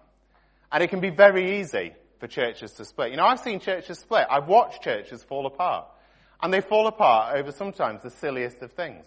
And 0.72 0.84
it 0.84 0.90
can 0.90 1.00
be 1.00 1.10
very 1.10 1.60
easy 1.60 1.94
for 2.20 2.28
churches 2.28 2.72
to 2.74 2.86
split. 2.86 3.12
You 3.12 3.18
know, 3.18 3.26
I've 3.26 3.40
seen 3.40 3.60
churches 3.60 4.00
split. 4.00 4.26
I've 4.30 4.48
watched 4.48 4.84
churches 4.84 5.24
fall 5.24 5.46
apart. 5.46 5.88
And 6.42 6.54
they 6.54 6.62
fall 6.62 6.88
apart 6.88 7.36
over 7.36 7.52
sometimes 7.52 8.04
the 8.04 8.10
silliest 8.10 8.62
of 8.62 8.72
things. 8.74 9.06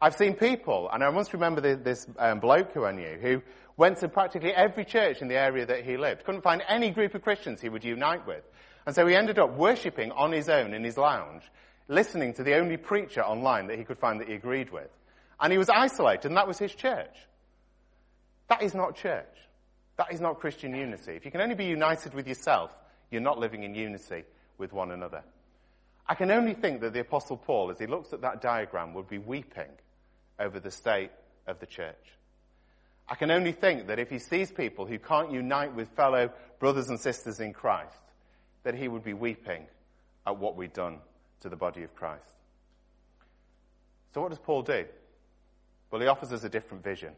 I've 0.00 0.16
seen 0.16 0.34
people, 0.34 0.90
and 0.92 1.04
I 1.04 1.08
once 1.10 1.32
remember 1.32 1.76
this 1.76 2.08
um, 2.18 2.40
bloke 2.40 2.72
who 2.72 2.84
I 2.84 2.90
knew, 2.90 3.18
who 3.20 3.40
went 3.76 3.98
to 3.98 4.08
practically 4.08 4.52
every 4.52 4.84
church 4.84 5.22
in 5.22 5.28
the 5.28 5.36
area 5.36 5.66
that 5.66 5.84
he 5.84 5.96
lived. 5.96 6.24
Couldn't 6.24 6.42
find 6.42 6.62
any 6.68 6.90
group 6.90 7.14
of 7.14 7.22
Christians 7.22 7.60
he 7.60 7.68
would 7.68 7.84
unite 7.84 8.26
with. 8.26 8.44
And 8.86 8.94
so 8.94 9.06
he 9.06 9.14
ended 9.14 9.38
up 9.38 9.56
worshipping 9.56 10.12
on 10.12 10.32
his 10.32 10.48
own 10.48 10.74
in 10.74 10.84
his 10.84 10.96
lounge 10.96 11.42
listening 11.88 12.34
to 12.34 12.42
the 12.42 12.56
only 12.56 12.76
preacher 12.76 13.22
online 13.22 13.66
that 13.66 13.78
he 13.78 13.84
could 13.84 13.98
find 13.98 14.20
that 14.20 14.28
he 14.28 14.34
agreed 14.34 14.70
with. 14.70 14.88
And 15.40 15.52
he 15.52 15.58
was 15.58 15.68
isolated, 15.68 16.26
and 16.26 16.36
that 16.36 16.46
was 16.46 16.58
his 16.58 16.74
church. 16.74 17.16
That 18.48 18.62
is 18.62 18.74
not 18.74 18.96
church. 18.96 19.26
That 19.96 20.12
is 20.12 20.20
not 20.20 20.40
Christian 20.40 20.74
unity. 20.74 21.12
If 21.12 21.24
you 21.24 21.30
can 21.30 21.40
only 21.40 21.54
be 21.54 21.66
united 21.66 22.14
with 22.14 22.26
yourself, 22.26 22.70
you're 23.10 23.20
not 23.20 23.38
living 23.38 23.62
in 23.62 23.74
unity 23.74 24.24
with 24.58 24.72
one 24.72 24.90
another. 24.90 25.22
I 26.06 26.14
can 26.14 26.30
only 26.30 26.54
think 26.54 26.80
that 26.80 26.92
the 26.92 27.00
Apostle 27.00 27.36
Paul, 27.36 27.70
as 27.70 27.78
he 27.78 27.86
looks 27.86 28.12
at 28.12 28.22
that 28.22 28.40
diagram, 28.40 28.94
would 28.94 29.08
be 29.08 29.18
weeping 29.18 29.70
over 30.38 30.58
the 30.60 30.70
state 30.70 31.10
of 31.46 31.58
the 31.60 31.66
church. 31.66 31.94
I 33.12 33.14
can 33.14 33.30
only 33.30 33.52
think 33.52 33.88
that 33.88 33.98
if 33.98 34.08
he 34.08 34.18
sees 34.18 34.50
people 34.50 34.86
who 34.86 34.98
can't 34.98 35.30
unite 35.30 35.74
with 35.74 35.90
fellow 35.90 36.30
brothers 36.58 36.88
and 36.88 36.98
sisters 36.98 37.40
in 37.40 37.52
Christ, 37.52 37.94
that 38.62 38.74
he 38.74 38.88
would 38.88 39.04
be 39.04 39.12
weeping 39.12 39.66
at 40.26 40.38
what 40.38 40.56
we've 40.56 40.72
done 40.72 40.96
to 41.40 41.50
the 41.50 41.56
body 41.56 41.82
of 41.82 41.94
Christ. 41.94 42.24
So, 44.14 44.22
what 44.22 44.30
does 44.30 44.38
Paul 44.38 44.62
do? 44.62 44.86
Well, 45.90 46.00
he 46.00 46.06
offers 46.06 46.32
us 46.32 46.42
a 46.44 46.48
different 46.48 46.82
vision, 46.82 47.12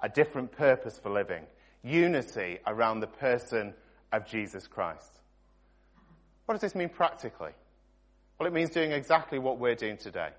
a 0.00 0.08
different 0.08 0.52
purpose 0.52 1.00
for 1.00 1.10
living, 1.10 1.42
unity 1.82 2.60
around 2.64 3.00
the 3.00 3.08
person 3.08 3.74
of 4.12 4.28
Jesus 4.28 4.68
Christ. 4.68 5.10
What 6.46 6.54
does 6.54 6.60
this 6.62 6.76
mean 6.76 6.88
practically? 6.88 7.50
Well, 8.38 8.46
it 8.46 8.52
means 8.52 8.70
doing 8.70 8.92
exactly 8.92 9.40
what 9.40 9.58
we're 9.58 9.74
doing 9.74 9.96
today. 9.96 10.30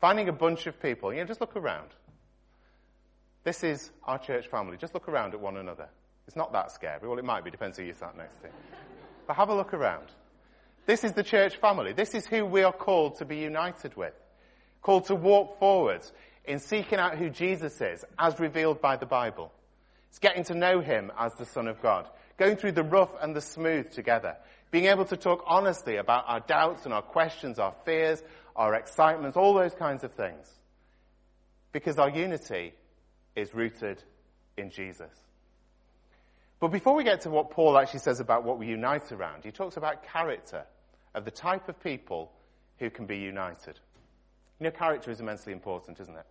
Finding 0.00 0.28
a 0.28 0.32
bunch 0.32 0.68
of 0.68 0.80
people, 0.80 1.12
you 1.12 1.18
know, 1.18 1.26
just 1.26 1.40
look 1.40 1.56
around. 1.56 1.88
This 3.44 3.62
is 3.62 3.90
our 4.04 4.18
church 4.18 4.48
family. 4.48 4.78
Just 4.78 4.94
look 4.94 5.08
around 5.08 5.34
at 5.34 5.40
one 5.40 5.58
another. 5.58 5.88
It's 6.26 6.36
not 6.36 6.52
that 6.54 6.72
scary. 6.72 7.06
Well, 7.06 7.18
it 7.18 7.24
might 7.24 7.44
be, 7.44 7.50
depends 7.50 7.76
who 7.76 7.84
you 7.84 7.92
sat 7.92 8.16
next 8.16 8.40
to. 8.40 8.48
But 9.26 9.36
have 9.36 9.50
a 9.50 9.54
look 9.54 9.74
around. 9.74 10.06
This 10.86 11.04
is 11.04 11.12
the 11.12 11.22
church 11.22 11.56
family. 11.56 11.92
This 11.92 12.14
is 12.14 12.26
who 12.26 12.44
we 12.46 12.62
are 12.62 12.72
called 12.72 13.18
to 13.18 13.26
be 13.26 13.36
united 13.36 13.96
with. 13.96 14.14
Called 14.80 15.06
to 15.06 15.14
walk 15.14 15.58
forward 15.58 16.00
in 16.46 16.58
seeking 16.58 16.98
out 16.98 17.18
who 17.18 17.28
Jesus 17.28 17.80
is 17.80 18.04
as 18.18 18.40
revealed 18.40 18.80
by 18.80 18.96
the 18.96 19.06
Bible. 19.06 19.52
It's 20.08 20.18
getting 20.18 20.44
to 20.44 20.54
know 20.54 20.80
him 20.80 21.12
as 21.18 21.34
the 21.34 21.46
Son 21.46 21.68
of 21.68 21.82
God. 21.82 22.08
Going 22.38 22.56
through 22.56 22.72
the 22.72 22.82
rough 22.82 23.12
and 23.20 23.36
the 23.36 23.40
smooth 23.40 23.92
together. 23.92 24.36
Being 24.70 24.86
able 24.86 25.04
to 25.06 25.16
talk 25.16 25.44
honestly 25.46 25.96
about 25.96 26.24
our 26.26 26.40
doubts 26.40 26.84
and 26.84 26.94
our 26.94 27.02
questions, 27.02 27.58
our 27.58 27.74
fears, 27.84 28.22
our 28.56 28.74
excitements, 28.74 29.36
all 29.36 29.54
those 29.54 29.74
kinds 29.74 30.02
of 30.02 30.12
things. 30.12 30.50
Because 31.72 31.98
our 31.98 32.10
unity 32.10 32.72
is 33.36 33.54
rooted 33.54 34.02
in 34.56 34.70
Jesus. 34.70 35.12
But 36.60 36.68
before 36.68 36.94
we 36.94 37.04
get 37.04 37.22
to 37.22 37.30
what 37.30 37.50
Paul 37.50 37.76
actually 37.76 38.00
says 38.00 38.20
about 38.20 38.44
what 38.44 38.58
we 38.58 38.66
unite 38.66 39.12
around, 39.12 39.44
he 39.44 39.50
talks 39.50 39.76
about 39.76 40.02
character 40.02 40.64
of 41.14 41.24
the 41.24 41.30
type 41.30 41.68
of 41.68 41.82
people 41.82 42.32
who 42.78 42.90
can 42.90 43.06
be 43.06 43.18
united. 43.18 43.78
You 44.58 44.64
know, 44.64 44.70
character 44.70 45.10
is 45.10 45.20
immensely 45.20 45.52
important, 45.52 46.00
isn't 46.00 46.16
it? 46.16 46.26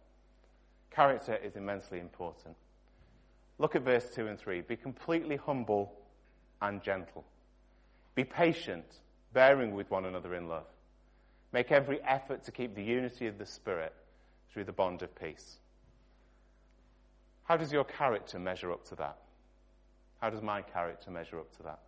Character 0.92 1.36
is 1.36 1.56
immensely 1.56 2.00
important. 2.00 2.56
Look 3.60 3.76
at 3.76 3.84
verse 3.84 4.10
2 4.16 4.28
and 4.28 4.40
3. 4.40 4.62
Be 4.62 4.76
completely 4.76 5.36
humble 5.36 5.94
and 6.62 6.82
gentle. 6.82 7.26
Be 8.16 8.24
patient, 8.24 8.86
bearing 9.34 9.76
with 9.76 9.90
one 9.92 10.06
another 10.06 10.34
in 10.36 10.48
love. 10.48 10.68
Make 11.52 11.72
every 11.72 12.02
effort 12.02 12.44
to 12.46 12.52
keep 12.52 12.76
the 12.76 12.84
unity 12.84 13.28
of 13.28 13.38
the 13.38 13.46
Spirit 13.46 13.94
through 14.52 14.64
the 14.64 14.72
bond 14.72 15.02
of 15.04 15.14
peace. 15.16 15.60
How 17.44 17.58
does 17.58 17.72
your 17.72 17.84
character 17.84 18.40
measure 18.40 18.72
up 18.72 18.88
to 18.90 18.96
that? 18.96 19.18
How 20.22 20.30
does 20.30 20.42
my 20.42 20.62
character 20.62 21.12
measure 21.12 21.40
up 21.40 21.56
to 21.58 21.64
that? 21.64 21.80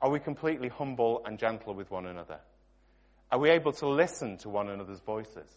Are 0.00 0.10
we 0.10 0.18
completely 0.18 0.68
humble 0.68 1.22
and 1.24 1.38
gentle 1.38 1.74
with 1.74 1.90
one 1.90 2.06
another? 2.06 2.40
Are 3.30 3.38
we 3.38 3.50
able 3.50 3.72
to 3.74 3.88
listen 3.88 4.38
to 4.38 4.48
one 4.48 4.68
another's 4.68 5.00
voices? 5.00 5.48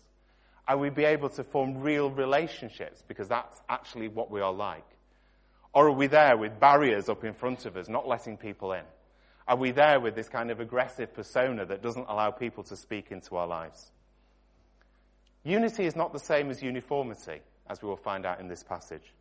Are 0.68 0.78
we 0.78 0.90
be 0.90 1.06
able 1.06 1.30
to 1.30 1.44
form 1.44 1.80
real 1.80 2.10
relationships 2.10 3.04
because 3.08 3.28
that's 3.28 3.62
actually 3.68 4.08
what 4.08 4.30
we 4.30 4.42
are 4.42 4.54
like? 4.54 4.86
Or 5.74 5.88
are 5.88 5.92
we 5.92 6.08
there 6.08 6.38
with 6.38 6.60
barriers 6.60 7.10
up 7.10 7.24
in 7.24 7.34
front 7.34 7.66
of 7.66 7.76
us, 7.76 7.90
not 7.90 8.08
letting 8.08 8.38
people 8.38 8.74
in? 8.74 8.84
Are 9.48 9.58
we 9.58 9.72
there 9.72 10.00
with 10.00 10.16
this 10.16 10.30
kind 10.30 10.52
of 10.52 10.60
aggressive 10.60 11.14
persona 11.14 11.66
that 11.66 11.82
doesn't 11.82 12.08
allow 12.08 12.32
people 12.32 12.64
to 12.66 12.76
speak 12.76 13.12
into 13.12 13.36
our 13.36 13.48
lives? 13.48 13.92
Unity 15.44 15.86
is 15.86 15.96
not 15.96 16.14
the 16.14 16.20
same 16.20 16.50
as 16.50 16.62
uniformity, 16.62 17.42
as 17.70 17.82
we 17.82 17.88
will 17.88 17.98
find 17.98 18.26
out 18.26 18.40
in 18.40 18.48
this 18.48 18.64
passage. 18.64 19.14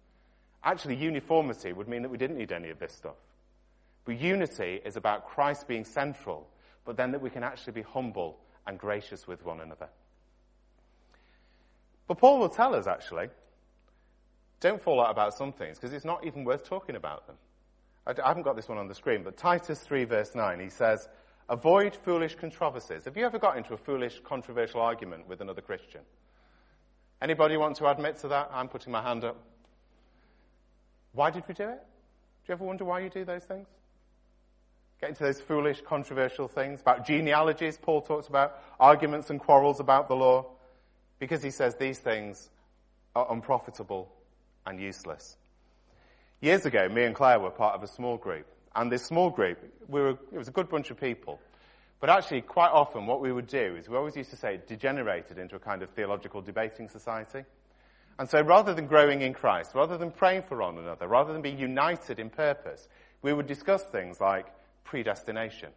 Actually, 0.65 0.97
uniformity 0.97 1.73
would 1.73 1.89
mean 1.89 2.03
that 2.03 2.11
we 2.11 2.19
didn't 2.19 2.39
need 2.39 2.53
any 2.53 2.71
of 2.71 2.79
this 2.79 2.93
stuff. 2.93 3.17
But 4.05 4.21
unity 4.21 4.81
is 4.85 4.97
about 4.97 5.27
Christ 5.27 5.69
being 5.69 5.85
central, 5.85 6.49
but 6.85 6.97
then 6.97 7.13
that 7.13 7.21
we 7.21 7.31
can 7.31 7.43
actually 7.45 7.75
be 7.75 7.83
humble 7.83 8.39
and 8.67 8.79
gracious 8.79 9.27
with 9.27 9.45
one 9.45 9.61
another. 9.61 9.89
But 12.07 12.19
Paul 12.19 12.39
will 12.41 12.49
tell 12.49 12.75
us, 12.75 12.87
actually, 12.87 13.29
don't 14.61 14.83
fall 14.83 15.01
out 15.01 15.11
about 15.11 15.35
some 15.35 15.53
things, 15.53 15.79
because 15.79 15.93
it's 15.93 16.05
not 16.05 16.25
even 16.25 16.45
worth 16.45 16.65
talking 16.65 16.97
about 16.97 17.27
them. 17.27 17.37
I 18.07 18.15
haven't 18.27 18.43
got 18.43 18.57
this 18.57 18.69
one 18.69 18.79
on 18.79 18.89
the 18.89 18.95
screen, 18.95 19.23
but 19.23 19.37
Titus 19.37 19.81
3 19.81 20.05
verse 20.05 20.35
9, 20.35 20.59
he 20.59 20.69
says, 20.69 21.09
avoid 21.49 21.95
foolish 21.95 22.35
controversies. 22.35 23.05
Have 23.05 23.17
you 23.17 23.25
ever 23.25 23.39
got 23.39 23.57
into 23.57 23.75
a 23.75 23.77
foolish, 23.77 24.21
controversial 24.25 24.81
argument 24.81 25.29
with 25.29 25.41
another 25.41 25.61
Christian? 25.61 26.01
Anybody 27.23 27.57
want 27.57 27.77
to 27.77 27.89
admit 27.89 28.17
to 28.19 28.29
that? 28.29 28.51
I'm 28.53 28.67
putting 28.67 28.91
my 28.91 29.01
hand 29.01 29.23
up. 29.23 29.37
Why 31.13 31.31
did 31.31 31.45
we 31.47 31.55
do 31.55 31.69
it? 31.69 31.79
Do 31.79 32.49
you 32.49 32.55
ever 32.55 32.65
wonder 32.65 32.85
why 32.85 32.99
you 32.99 33.11
do 33.11 33.25
those 33.25 33.45
things? 33.45 33.69
Get 35.01 35.11
into 35.11 35.23
those 35.23 35.41
foolish, 35.41 35.81
controversial 35.83 36.49
things 36.49 36.81
about 36.81 37.07
genealogies. 37.07 37.79
Paul 37.81 38.03
talks 38.03 38.27
about 38.27 38.61
arguments 38.81 39.31
and 39.31 39.39
quarrels 39.39 39.79
about 39.79 40.09
the 40.09 40.17
law 40.17 40.47
because 41.21 41.45
he 41.45 41.51
says 41.51 41.77
these 41.77 42.01
things 42.01 42.51
are 43.15 43.31
unprofitable 43.33 44.11
and 44.67 44.81
useless. 44.81 45.37
Years 46.41 46.67
ago, 46.67 46.89
me 46.89 47.05
and 47.05 47.15
Claire 47.15 47.39
were 47.39 47.51
part 47.51 47.77
of 47.77 47.85
a 47.85 47.89
small 47.89 48.17
group. 48.17 48.47
And 48.75 48.91
this 48.91 49.05
small 49.05 49.31
group, 49.31 49.59
we 49.87 50.01
were, 50.01 50.19
it 50.33 50.39
was 50.39 50.49
a 50.49 50.53
good 50.53 50.69
bunch 50.69 50.91
of 50.91 50.99
people. 50.99 51.39
But 52.03 52.11
actually, 52.11 52.41
quite 52.41 52.73
often, 52.73 53.07
what 53.07 53.21
we 53.21 53.31
would 53.31 53.47
do 53.47 53.77
is 53.79 53.89
we 53.89 53.97
always 53.97 54.17
used 54.17 54.31
to 54.31 54.37
say 54.37 54.57
it 54.57 54.67
degenerated 54.67 55.39
into 55.39 55.55
a 55.55 55.61
kind 55.61 55.85
of 55.85 55.91
theological 55.91 56.43
debating 56.43 56.89
society. 56.89 57.45
And 58.19 58.29
so 58.29 58.41
rather 58.41 58.75
than 58.75 58.89
growing 58.89 59.23
in 59.23 59.33
Christ, 59.33 59.71
rather 59.73 59.97
than 59.97 60.11
praying 60.11 60.43
for 60.49 60.59
one 60.59 60.79
another, 60.79 61.07
rather 61.07 61.33
than 61.33 61.43
being 61.43 61.61
united 61.61 62.19
in 62.19 62.29
purpose, 62.29 62.89
we 63.23 63.33
would 63.33 63.47
discuss 63.47 63.85
things 63.85 64.21
like 64.21 64.47
predestination, 64.83 65.69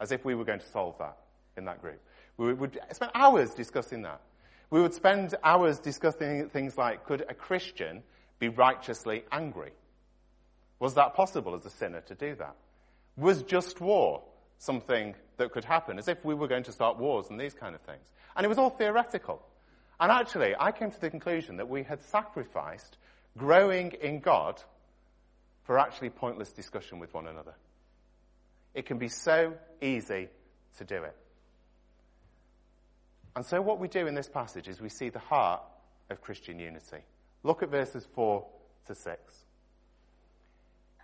as 0.00 0.12
if 0.12 0.24
we 0.24 0.34
were 0.34 0.46
going 0.46 0.60
to 0.60 0.68
solve 0.70 0.96
that 0.98 1.18
in 1.58 1.66
that 1.66 1.82
group. 1.82 2.00
We 2.38 2.54
would 2.54 2.80
spend 2.92 3.10
hours 3.14 3.50
discussing 3.50 4.00
that. 4.00 4.22
We 4.70 4.80
would 4.80 4.94
spend 4.94 5.34
hours 5.44 5.78
discussing 5.78 6.48
things 6.48 6.78
like, 6.78 7.04
could 7.04 7.26
a 7.28 7.34
Christian 7.34 8.02
be 8.38 8.48
righteously 8.48 9.24
angry? 9.30 9.72
Was 10.78 10.94
that 10.94 11.12
possible 11.12 11.54
as 11.54 11.66
a 11.66 11.70
sinner 11.70 12.00
to 12.00 12.14
do 12.14 12.34
that? 12.36 12.56
Was 13.18 13.42
just 13.42 13.78
war 13.78 14.22
something 14.58 15.14
that 15.36 15.52
could 15.52 15.64
happen, 15.64 15.98
as 15.98 16.08
if 16.08 16.24
we 16.24 16.34
were 16.34 16.48
going 16.48 16.64
to 16.64 16.72
start 16.72 16.98
wars 16.98 17.26
and 17.30 17.38
these 17.38 17.54
kind 17.54 17.74
of 17.74 17.80
things? 17.82 18.12
And 18.34 18.44
it 18.44 18.48
was 18.48 18.58
all 18.58 18.70
theoretical. 18.70 19.42
And 19.98 20.12
actually, 20.12 20.54
I 20.58 20.72
came 20.72 20.90
to 20.90 21.00
the 21.00 21.10
conclusion 21.10 21.56
that 21.56 21.68
we 21.68 21.82
had 21.82 22.02
sacrificed 22.02 22.98
growing 23.36 23.92
in 23.92 24.20
God 24.20 24.62
for 25.64 25.78
actually 25.78 26.10
pointless 26.10 26.52
discussion 26.52 26.98
with 26.98 27.12
one 27.14 27.26
another. 27.26 27.54
It 28.74 28.86
can 28.86 28.98
be 28.98 29.08
so 29.08 29.54
easy 29.80 30.28
to 30.78 30.84
do 30.84 31.02
it. 31.02 31.16
And 33.34 33.44
so 33.44 33.60
what 33.60 33.78
we 33.78 33.88
do 33.88 34.06
in 34.06 34.14
this 34.14 34.28
passage 34.28 34.68
is 34.68 34.80
we 34.80 34.88
see 34.88 35.08
the 35.08 35.18
heart 35.18 35.62
of 36.08 36.20
Christian 36.20 36.58
unity. 36.58 36.98
Look 37.42 37.62
at 37.62 37.70
verses 37.70 38.06
4 38.14 38.44
to 38.86 38.94
6 38.94 39.18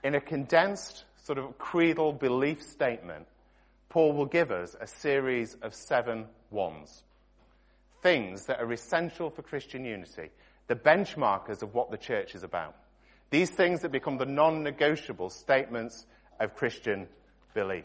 in 0.05 0.15
a 0.15 0.21
condensed 0.21 1.05
sort 1.25 1.39
of 1.39 1.57
creedal 1.59 2.13
belief 2.13 2.63
statement, 2.63 3.27
Paul 3.93 4.15
will 4.15 4.25
give 4.25 4.51
us 4.51 4.75
a 4.81 4.87
series 4.87 5.55
of 5.61 5.75
seven 5.75 6.25
ones. 6.51 7.05
Things 8.03 8.47
that 8.47 8.59
are 8.59 8.73
essential 8.73 9.29
for 9.29 9.43
Christian 9.43 9.85
unity, 9.85 10.31
the 10.67 10.75
benchmarkers 10.75 11.63
of 11.63 11.75
what 11.75 11.91
the 11.91 11.99
church 11.99 12.35
is 12.35 12.43
about. 12.43 12.75
These 13.29 13.51
things 13.51 13.83
that 13.83 13.93
become 13.93 14.17
the 14.17 14.25
non-negotiable 14.25 15.29
statements 15.29 16.07
of 16.41 16.57
Christian 16.57 17.07
belief. 17.53 17.85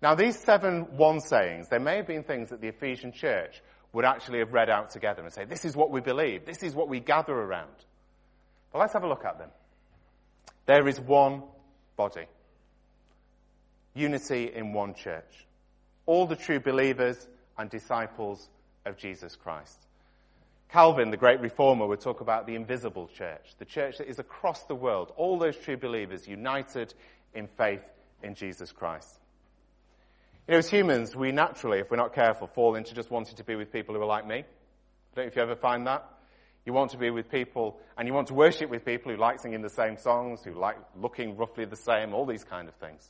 Now 0.00 0.14
these 0.14 0.38
seven 0.38 0.96
one 0.96 1.18
sayings, 1.18 1.68
they 1.68 1.78
may 1.78 1.96
have 1.96 2.06
been 2.06 2.22
things 2.22 2.50
that 2.50 2.60
the 2.60 2.68
Ephesian 2.68 3.10
church 3.10 3.60
would 3.92 4.04
actually 4.04 4.38
have 4.38 4.52
read 4.52 4.70
out 4.70 4.90
together 4.90 5.24
and 5.24 5.32
say, 5.32 5.46
this 5.46 5.64
is 5.64 5.74
what 5.74 5.90
we 5.90 6.00
believe, 6.00 6.46
this 6.46 6.62
is 6.62 6.76
what 6.76 6.88
we 6.88 7.00
gather 7.00 7.34
around. 7.34 7.74
But 8.72 8.78
let's 8.78 8.92
have 8.92 9.02
a 9.02 9.08
look 9.08 9.24
at 9.24 9.38
them. 9.38 9.50
There 10.66 10.86
is 10.86 11.00
one 11.00 11.42
body. 11.96 12.26
Unity 13.96 14.52
in 14.54 14.72
one 14.72 14.94
church. 14.94 15.46
All 16.04 16.26
the 16.26 16.36
true 16.36 16.60
believers 16.60 17.26
and 17.58 17.70
disciples 17.70 18.48
of 18.84 18.96
Jesus 18.98 19.34
Christ. 19.34 19.78
Calvin, 20.68 21.10
the 21.10 21.16
great 21.16 21.40
reformer, 21.40 21.86
would 21.86 22.00
talk 22.00 22.20
about 22.20 22.46
the 22.46 22.54
invisible 22.54 23.08
church, 23.16 23.54
the 23.58 23.64
church 23.64 23.98
that 23.98 24.08
is 24.08 24.18
across 24.18 24.64
the 24.64 24.74
world, 24.74 25.12
all 25.16 25.38
those 25.38 25.56
true 25.56 25.76
believers 25.76 26.28
united 26.28 26.92
in 27.34 27.46
faith 27.46 27.82
in 28.22 28.34
Jesus 28.34 28.70
Christ. 28.72 29.18
You 30.46 30.52
know, 30.52 30.58
as 30.58 30.68
humans, 30.68 31.16
we 31.16 31.32
naturally, 31.32 31.78
if 31.78 31.90
we're 31.90 31.96
not 31.96 32.14
careful, 32.14 32.48
fall 32.48 32.74
into 32.74 32.94
just 32.94 33.10
wanting 33.10 33.36
to 33.36 33.44
be 33.44 33.56
with 33.56 33.72
people 33.72 33.94
who 33.94 34.02
are 34.02 34.06
like 34.06 34.26
me. 34.26 34.38
I 34.38 34.44
don't 35.14 35.24
know 35.24 35.28
if 35.28 35.36
you 35.36 35.42
ever 35.42 35.56
find 35.56 35.86
that. 35.86 36.08
You 36.64 36.72
want 36.72 36.90
to 36.90 36.98
be 36.98 37.10
with 37.10 37.30
people, 37.30 37.80
and 37.96 38.06
you 38.06 38.14
want 38.14 38.28
to 38.28 38.34
worship 38.34 38.68
with 38.68 38.84
people 38.84 39.12
who 39.12 39.18
like 39.18 39.40
singing 39.40 39.62
the 39.62 39.70
same 39.70 39.96
songs, 39.96 40.42
who 40.44 40.52
like 40.52 40.76
looking 41.00 41.36
roughly 41.36 41.64
the 41.64 41.76
same, 41.76 42.12
all 42.12 42.26
these 42.26 42.44
kind 42.44 42.68
of 42.68 42.74
things. 42.74 43.08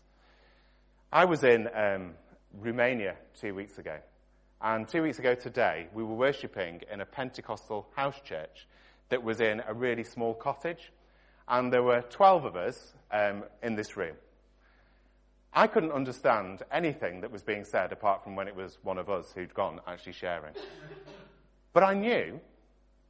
I 1.13 1.25
was 1.25 1.45
in 1.45 1.69
um, 1.73 2.15
Romania 2.53 3.15
two 3.41 3.55
weeks 3.55 3.79
ago, 3.79 3.97
and 4.61 4.89
two 4.89 5.03
weeks 5.03 5.21
ago 5.21 5.37
today, 5.37 5.87
we 5.95 6.03
were 6.03 6.15
worshipping 6.15 6.83
in 6.93 7.01
a 7.01 7.07
Pentecostal 7.07 7.87
house 7.95 8.21
church 8.25 8.67
that 9.09 9.23
was 9.23 9.41
in 9.41 9.63
a 9.69 9.73
really 9.73 10.03
small 10.03 10.35
cottage, 10.35 10.93
and 11.47 11.73
there 11.73 11.85
were 11.85 12.03
12 12.03 12.45
of 12.47 12.57
us 12.57 12.93
um, 13.13 13.45
in 13.63 13.77
this 13.77 13.97
room. 13.97 14.17
I 15.53 15.69
couldn't 15.69 15.93
understand 15.93 16.63
anything 16.73 17.21
that 17.21 17.31
was 17.31 17.45
being 17.45 17.65
said 17.65 17.93
apart 17.93 18.25
from 18.25 18.35
when 18.35 18.49
it 18.49 18.57
was 18.57 18.77
one 18.83 18.99
of 18.99 19.09
us 19.09 19.31
who'd 19.33 19.55
gone 19.55 19.81
actually 19.87 20.13
sharing. 20.13 20.55
But 21.73 21.85
I 21.85 21.95
knew 21.95 22.41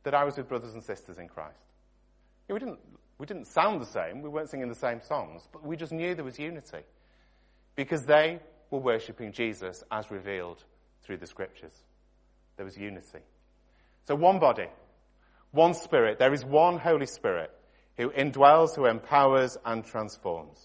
that 0.02 0.14
I 0.14 0.22
was 0.24 0.36
with 0.36 0.48
brothers 0.48 0.74
and 0.74 0.82
sisters 0.82 1.16
in 1.16 1.28
Christ. 1.28 1.64
We 2.48 2.58
didn't 2.58 2.78
We 3.18 3.24
didn't 3.24 3.46
sound 3.46 3.80
the 3.80 3.86
same. 3.86 4.20
We 4.20 4.28
weren't 4.28 4.50
singing 4.50 4.68
the 4.68 4.74
same 4.74 5.00
songs, 5.00 5.48
but 5.50 5.64
we 5.64 5.76
just 5.76 5.92
knew 5.92 6.14
there 6.14 6.24
was 6.24 6.38
unity 6.38 6.84
because 7.76 8.04
they 8.04 8.40
were 8.70 8.80
worshipping 8.80 9.32
Jesus 9.32 9.84
as 9.90 10.10
revealed 10.10 10.62
through 11.02 11.18
the 11.18 11.26
scriptures. 11.26 11.74
There 12.56 12.64
was 12.64 12.76
unity. 12.76 13.20
So 14.08 14.14
one 14.14 14.38
body, 14.38 14.66
one 15.52 15.74
spirit. 15.74 16.18
There 16.18 16.32
is 16.32 16.44
one 16.44 16.78
Holy 16.78 17.06
Spirit 17.06 17.50
who 17.96 18.10
indwells, 18.10 18.74
who 18.74 18.86
empowers 18.86 19.56
and 19.64 19.84
transforms. 19.84 20.58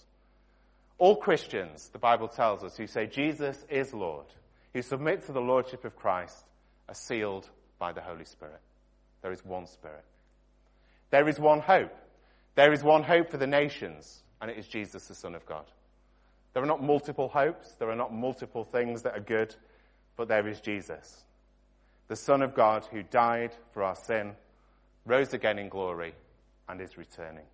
All 0.97 1.15
Christians, 1.15 1.89
the 1.89 1.99
Bible 1.99 2.27
tells 2.27 2.63
us, 2.63 2.77
who 2.77 2.87
say 2.87 3.07
Jesus 3.07 3.57
is 3.69 3.93
Lord, 3.93 4.25
who 4.73 4.81
submit 4.81 5.25
to 5.25 5.31
the 5.31 5.39
Lordship 5.39 5.85
of 5.85 5.95
Christ, 5.95 6.45
are 6.87 6.95
sealed 6.95 7.49
by 7.79 7.91
the 7.91 8.01
Holy 8.01 8.25
Spirit. 8.25 8.59
There 9.21 9.31
is 9.31 9.43
one 9.43 9.65
Spirit. 9.67 10.03
There 11.09 11.27
is 11.27 11.39
one 11.39 11.59
hope. 11.59 11.93
There 12.55 12.73
is 12.73 12.83
one 12.83 13.03
hope 13.03 13.31
for 13.31 13.37
the 13.37 13.47
nations, 13.47 14.21
and 14.41 14.51
it 14.51 14.57
is 14.57 14.67
Jesus, 14.67 15.07
the 15.07 15.15
Son 15.15 15.35
of 15.35 15.45
God. 15.45 15.65
There 16.53 16.63
are 16.63 16.67
not 16.67 16.83
multiple 16.83 17.29
hopes, 17.29 17.71
there 17.79 17.89
are 17.89 17.95
not 17.95 18.13
multiple 18.13 18.63
things 18.65 19.03
that 19.03 19.15
are 19.15 19.21
good, 19.21 19.55
but 20.17 20.27
there 20.27 20.47
is 20.47 20.59
Jesus, 20.59 21.23
the 22.07 22.15
Son 22.15 22.41
of 22.41 22.53
God 22.53 22.85
who 22.91 23.03
died 23.03 23.55
for 23.73 23.83
our 23.83 23.95
sin, 23.95 24.33
rose 25.05 25.33
again 25.33 25.57
in 25.57 25.69
glory, 25.69 26.13
and 26.67 26.81
is 26.81 26.97
returning. 26.97 27.45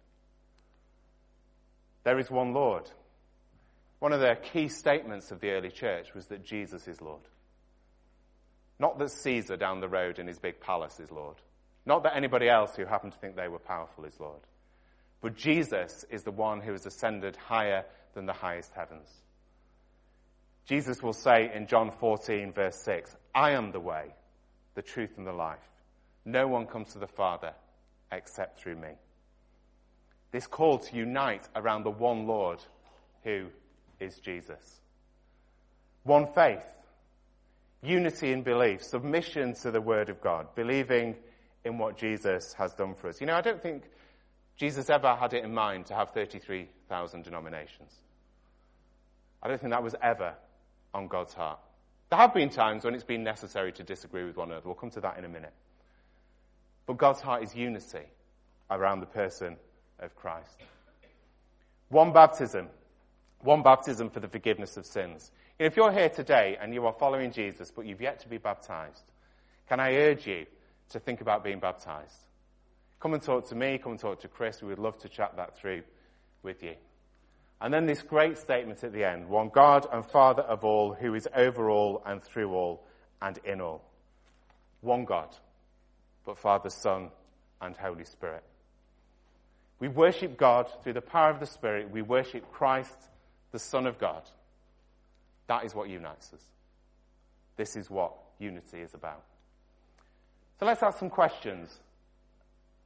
There 2.04 2.20
is 2.20 2.32
one 2.32 2.54
Lord. 2.54 2.90
One 4.00 4.14
of 4.14 4.20
the 4.20 4.38
key 4.52 4.68
statements 4.68 5.32
of 5.32 5.40
the 5.42 5.52
early 5.52 5.70
church 5.70 6.14
was 6.14 6.28
that 6.28 6.46
Jesus 6.46 6.88
is 6.88 7.02
Lord. 7.02 7.22
Not 8.80 9.00
that 9.00 9.12
Caesar 9.12 9.58
down 9.58 9.80
the 9.80 9.88
road 9.88 10.20
in 10.20 10.28
his 10.28 10.40
big 10.40 10.60
palace 10.60 11.00
is 11.00 11.12
Lord. 11.12 11.38
Not 11.86 12.04
that 12.04 12.16
anybody 12.16 12.48
else 12.48 12.76
who 12.76 12.86
happened 12.86 13.14
to 13.14 13.20
think 13.20 13.36
they 13.36 13.48
were 13.48 13.60
powerful 13.60 14.06
is 14.06 14.20
Lord. 14.20 14.42
But 15.22 15.36
Jesus 15.36 16.06
is 16.10 16.24
the 16.24 16.32
one 16.32 16.62
who 16.62 16.74
has 16.74 16.86
ascended 16.86 17.36
higher 17.36 17.86
than 18.18 18.26
the 18.26 18.34
highest 18.34 18.74
heavens. 18.74 19.08
Jesus 20.66 21.04
will 21.04 21.14
say 21.14 21.52
in 21.54 21.68
John 21.68 21.92
14, 21.92 22.52
verse 22.52 22.76
6, 22.78 23.16
I 23.34 23.52
am 23.52 23.72
the 23.72 23.80
way, 23.80 24.08
the 24.74 24.82
truth, 24.82 25.12
and 25.18 25.28
the 25.28 25.32
life. 25.32 25.60
No 26.26 26.48
one 26.48 26.66
comes 26.66 26.94
to 26.94 27.00
the 27.00 27.08
Father 27.08 27.54
except 28.12 28.60
through 28.60 28.78
me. 28.78 28.90
This 30.32 30.48
call 30.48 30.80
to 30.80 30.96
unite 30.96 31.48
around 31.56 31.84
the 31.84 31.92
one 31.92 32.26
Lord 32.26 32.60
who 33.24 33.46
is 34.00 34.18
Jesus. 34.20 34.82
One 36.02 36.26
faith, 36.34 36.66
unity 37.84 38.32
in 38.32 38.42
belief, 38.42 38.84
submission 38.84 39.54
to 39.62 39.70
the 39.70 39.80
Word 39.80 40.10
of 40.10 40.22
God, 40.22 40.48
believing 40.56 41.16
in 41.64 41.78
what 41.78 41.98
Jesus 41.98 42.54
has 42.54 42.74
done 42.74 42.96
for 42.96 43.10
us. 43.10 43.22
You 43.22 43.28
know, 43.28 43.36
I 43.36 43.42
don't 43.42 43.62
think 43.62 43.84
Jesus 44.58 44.90
ever 44.90 45.16
had 45.16 45.34
it 45.34 45.46
in 45.46 45.54
mind 45.54 45.86
to 45.86 45.94
have 45.94 46.10
33,000 46.10 47.24
denominations. 47.24 47.92
I 49.42 49.48
don't 49.48 49.60
think 49.60 49.72
that 49.72 49.84
was 49.84 49.96
ever 50.02 50.34
on 50.94 51.08
God's 51.08 51.34
heart. 51.34 51.60
There 52.10 52.20
have 52.20 52.34
been 52.34 52.50
times 52.50 52.84
when 52.84 52.96
it's 52.96 53.04
been 53.04 53.24
necessary 53.24 53.72
to 53.74 53.84
disagree 53.84 54.24
with 54.24 54.38
one 54.38 54.50
another. 54.50 54.66
We'll 54.66 54.76
come 54.76 54.92
to 54.92 55.02
that 55.02 55.18
in 55.18 55.26
a 55.26 55.30
minute. 55.30 55.54
But 56.86 56.98
God's 56.98 57.22
heart 57.22 57.44
is 57.44 57.54
unity 57.54 58.06
around 58.72 59.02
the 59.02 59.08
person 59.08 59.58
of 60.00 60.16
Christ. 60.16 60.62
One 61.90 62.14
baptism. 62.14 62.68
One 63.42 63.62
baptism 63.62 64.10
for 64.10 64.20
the 64.20 64.28
forgiveness 64.28 64.78
of 64.78 64.86
sins. 64.86 65.32
If 65.60 65.76
you're 65.76 65.92
here 65.92 66.10
today 66.10 66.58
and 66.60 66.74
you 66.74 66.86
are 66.86 66.94
following 66.94 67.32
Jesus, 67.32 67.72
but 67.72 67.86
you've 67.86 68.02
yet 68.02 68.20
to 68.22 68.30
be 68.30 68.38
baptized, 68.38 69.04
can 69.68 69.80
I 69.80 69.96
urge 69.96 70.26
you 70.26 70.46
to 70.90 71.00
think 71.00 71.22
about 71.22 71.44
being 71.44 71.60
baptized? 71.60 72.16
Come 73.00 73.14
and 73.14 73.22
talk 73.22 73.50
to 73.50 73.56
me, 73.56 73.78
come 73.78 73.92
and 73.92 74.02
talk 74.02 74.22
to 74.22 74.28
Chris. 74.28 74.62
We 74.62 74.70
would 74.70 74.80
love 74.80 74.98
to 75.00 75.10
chat 75.10 75.36
that 75.36 75.58
through 75.58 75.84
with 76.42 76.64
you. 76.64 76.76
And 77.60 77.74
then 77.74 77.86
this 77.86 78.04
great 78.04 78.38
statement 78.38 78.84
at 78.84 78.94
the 78.94 79.04
end 79.04 79.28
one 79.30 79.50
God 79.50 79.88
and 79.92 80.06
Father 80.06 80.44
of 80.44 80.64
all, 80.64 80.94
who 80.94 81.16
is 81.16 81.28
over 81.36 81.70
all 81.70 82.04
and 82.06 82.24
through 82.24 82.54
all 82.54 82.84
and 83.22 83.38
in 83.44 83.62
all. 83.62 83.84
One 84.82 85.06
God, 85.06 85.36
but 86.26 86.38
Father, 86.38 86.70
Son, 86.70 87.10
and 87.62 87.76
Holy 87.76 88.06
Spirit. 88.06 88.44
We 89.80 89.88
worship 89.88 90.38
God 90.38 90.70
through 90.84 90.94
the 90.94 91.02
power 91.02 91.32
of 91.32 91.40
the 91.40 91.46
Spirit. 91.46 91.92
We 91.92 92.02
worship 92.02 92.52
Christ, 92.52 92.98
the 93.52 93.60
Son 93.60 93.86
of 93.86 93.98
God. 94.00 94.24
That 95.48 95.66
is 95.66 95.74
what 95.74 95.90
unites 95.90 96.34
us. 96.34 96.44
This 97.56 97.76
is 97.76 97.90
what 97.90 98.14
unity 98.40 98.82
is 98.82 98.94
about. 98.94 99.24
So 100.60 100.66
let's 100.66 100.84
ask 100.84 101.00
some 101.00 101.10
questions. 101.10 101.80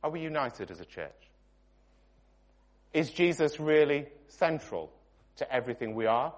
Are 0.03 0.09
we 0.09 0.21
united 0.21 0.71
as 0.71 0.79
a 0.79 0.85
church? 0.85 1.30
Is 2.93 3.09
Jesus 3.11 3.59
really 3.59 4.07
central 4.27 4.91
to 5.37 5.53
everything 5.53 5.95
we 5.95 6.05
are 6.05 6.33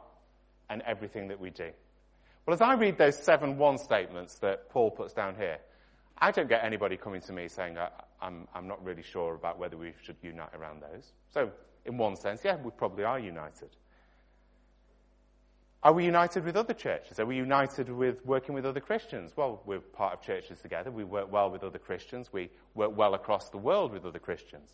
and 0.69 0.81
everything 0.83 1.27
that 1.29 1.39
we 1.39 1.49
do? 1.49 1.69
Well, 2.45 2.53
as 2.53 2.61
I 2.61 2.73
read 2.73 2.97
those 2.97 3.17
seven 3.17 3.57
one 3.57 3.77
statements 3.77 4.39
that 4.39 4.69
Paul 4.69 4.91
puts 4.91 5.13
down 5.13 5.35
here, 5.35 5.59
I 6.17 6.31
don't 6.31 6.49
get 6.49 6.63
anybody 6.63 6.97
coming 6.97 7.21
to 7.21 7.33
me 7.33 7.47
saying, 7.47 7.77
I'm, 8.21 8.47
I'm 8.53 8.67
not 8.67 8.83
really 8.83 9.01
sure 9.01 9.33
about 9.33 9.57
whether 9.57 9.77
we 9.77 9.93
should 10.03 10.17
unite 10.21 10.53
around 10.53 10.81
those. 10.81 11.11
So, 11.33 11.49
in 11.85 11.97
one 11.97 12.15
sense, 12.15 12.41
yeah, 12.43 12.55
we 12.55 12.71
probably 12.71 13.03
are 13.03 13.19
united. 13.19 13.69
Are 15.81 15.91
we 15.91 16.05
united 16.05 16.45
with 16.45 16.55
other 16.55 16.73
churches? 16.73 17.19
Are 17.19 17.25
we 17.25 17.35
united 17.35 17.89
with 17.89 18.25
working 18.25 18.55
with 18.55 18.65
other 18.65 18.79
Christians? 18.79 19.33
Well, 19.35 19.61
we're 19.65 19.79
part 19.79 20.13
of 20.13 20.21
churches 20.21 20.61
together. 20.61 20.91
We 20.91 21.03
work 21.03 21.29
well 21.29 21.49
with 21.49 21.63
other 21.63 21.79
Christians. 21.79 22.31
We 22.31 22.49
work 22.73 22.95
well 22.95 23.15
across 23.15 23.49
the 23.49 23.57
world 23.57 23.91
with 23.91 24.05
other 24.05 24.19
Christians. 24.19 24.69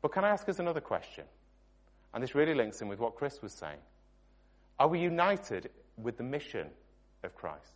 But 0.00 0.12
can 0.12 0.24
I 0.24 0.30
ask 0.30 0.48
us 0.48 0.58
another 0.58 0.80
question? 0.80 1.24
And 2.14 2.22
this 2.22 2.34
really 2.34 2.54
links 2.54 2.80
in 2.80 2.88
with 2.88 2.98
what 2.98 3.16
Chris 3.16 3.42
was 3.42 3.52
saying. 3.52 3.78
Are 4.78 4.88
we 4.88 5.00
united 5.00 5.70
with 5.96 6.16
the 6.16 6.22
mission 6.22 6.68
of 7.24 7.34
Christ? 7.34 7.72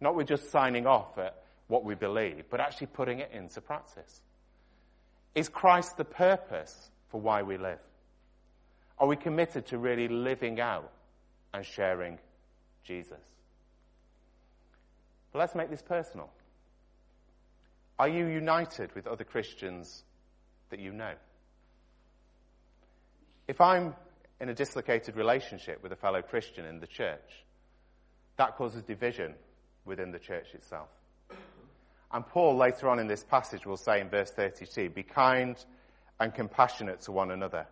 Not 0.00 0.16
with 0.16 0.26
just 0.26 0.50
signing 0.50 0.86
off 0.86 1.18
at 1.18 1.42
what 1.68 1.84
we 1.84 1.94
believe, 1.94 2.44
but 2.50 2.60
actually 2.60 2.88
putting 2.88 3.20
it 3.20 3.30
into 3.32 3.60
practice. 3.60 4.22
Is 5.34 5.48
Christ 5.48 5.96
the 5.96 6.04
purpose 6.04 6.90
for 7.08 7.20
why 7.20 7.42
we 7.42 7.56
live? 7.56 7.78
Are 8.98 9.06
we 9.06 9.16
committed 9.16 9.66
to 9.66 9.78
really 9.78 10.08
living 10.08 10.60
out 10.60 10.90
and 11.54 11.64
sharing 11.64 12.18
Jesus? 12.84 13.20
But 15.32 15.38
let's 15.38 15.54
make 15.54 15.70
this 15.70 15.82
personal. 15.82 16.28
Are 17.98 18.08
you 18.08 18.26
united 18.26 18.94
with 18.94 19.06
other 19.06 19.24
Christians 19.24 20.04
that 20.70 20.80
you 20.80 20.92
know? 20.92 21.12
If 23.46 23.60
I'm 23.60 23.94
in 24.40 24.48
a 24.48 24.54
dislocated 24.54 25.16
relationship 25.16 25.82
with 25.82 25.92
a 25.92 25.96
fellow 25.96 26.22
Christian 26.22 26.64
in 26.64 26.80
the 26.80 26.86
church, 26.86 27.44
that 28.36 28.56
causes 28.56 28.82
division 28.82 29.34
within 29.84 30.12
the 30.12 30.18
church 30.18 30.54
itself. 30.54 30.88
And 32.12 32.26
Paul, 32.26 32.56
later 32.56 32.88
on 32.88 32.98
in 32.98 33.06
this 33.06 33.22
passage, 33.22 33.66
will 33.66 33.76
say 33.76 34.00
in 34.00 34.08
verse 34.08 34.30
32 34.30 34.90
Be 34.90 35.02
kind 35.02 35.62
and 36.18 36.34
compassionate 36.34 37.00
to 37.02 37.12
one 37.12 37.30
another, 37.30 37.66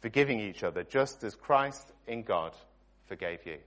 forgiving 0.00 0.40
each 0.40 0.62
other, 0.62 0.84
just 0.84 1.24
as 1.24 1.34
Christ 1.34 1.92
in 2.06 2.22
God 2.22 2.52
forgave 3.06 3.44
you. 3.44 3.58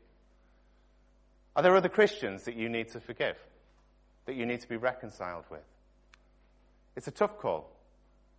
Are 1.55 1.63
there 1.63 1.75
other 1.75 1.89
Christians 1.89 2.43
that 2.43 2.55
you 2.55 2.67
need 2.67 2.89
to 2.89 2.99
forgive? 2.99 3.37
That 4.25 4.35
you 4.35 4.45
need 4.45 4.61
to 4.61 4.67
be 4.67 4.77
reconciled 4.77 5.45
with? 5.49 5.63
It's 6.95 7.07
a 7.07 7.11
tough 7.11 7.37
call. 7.37 7.69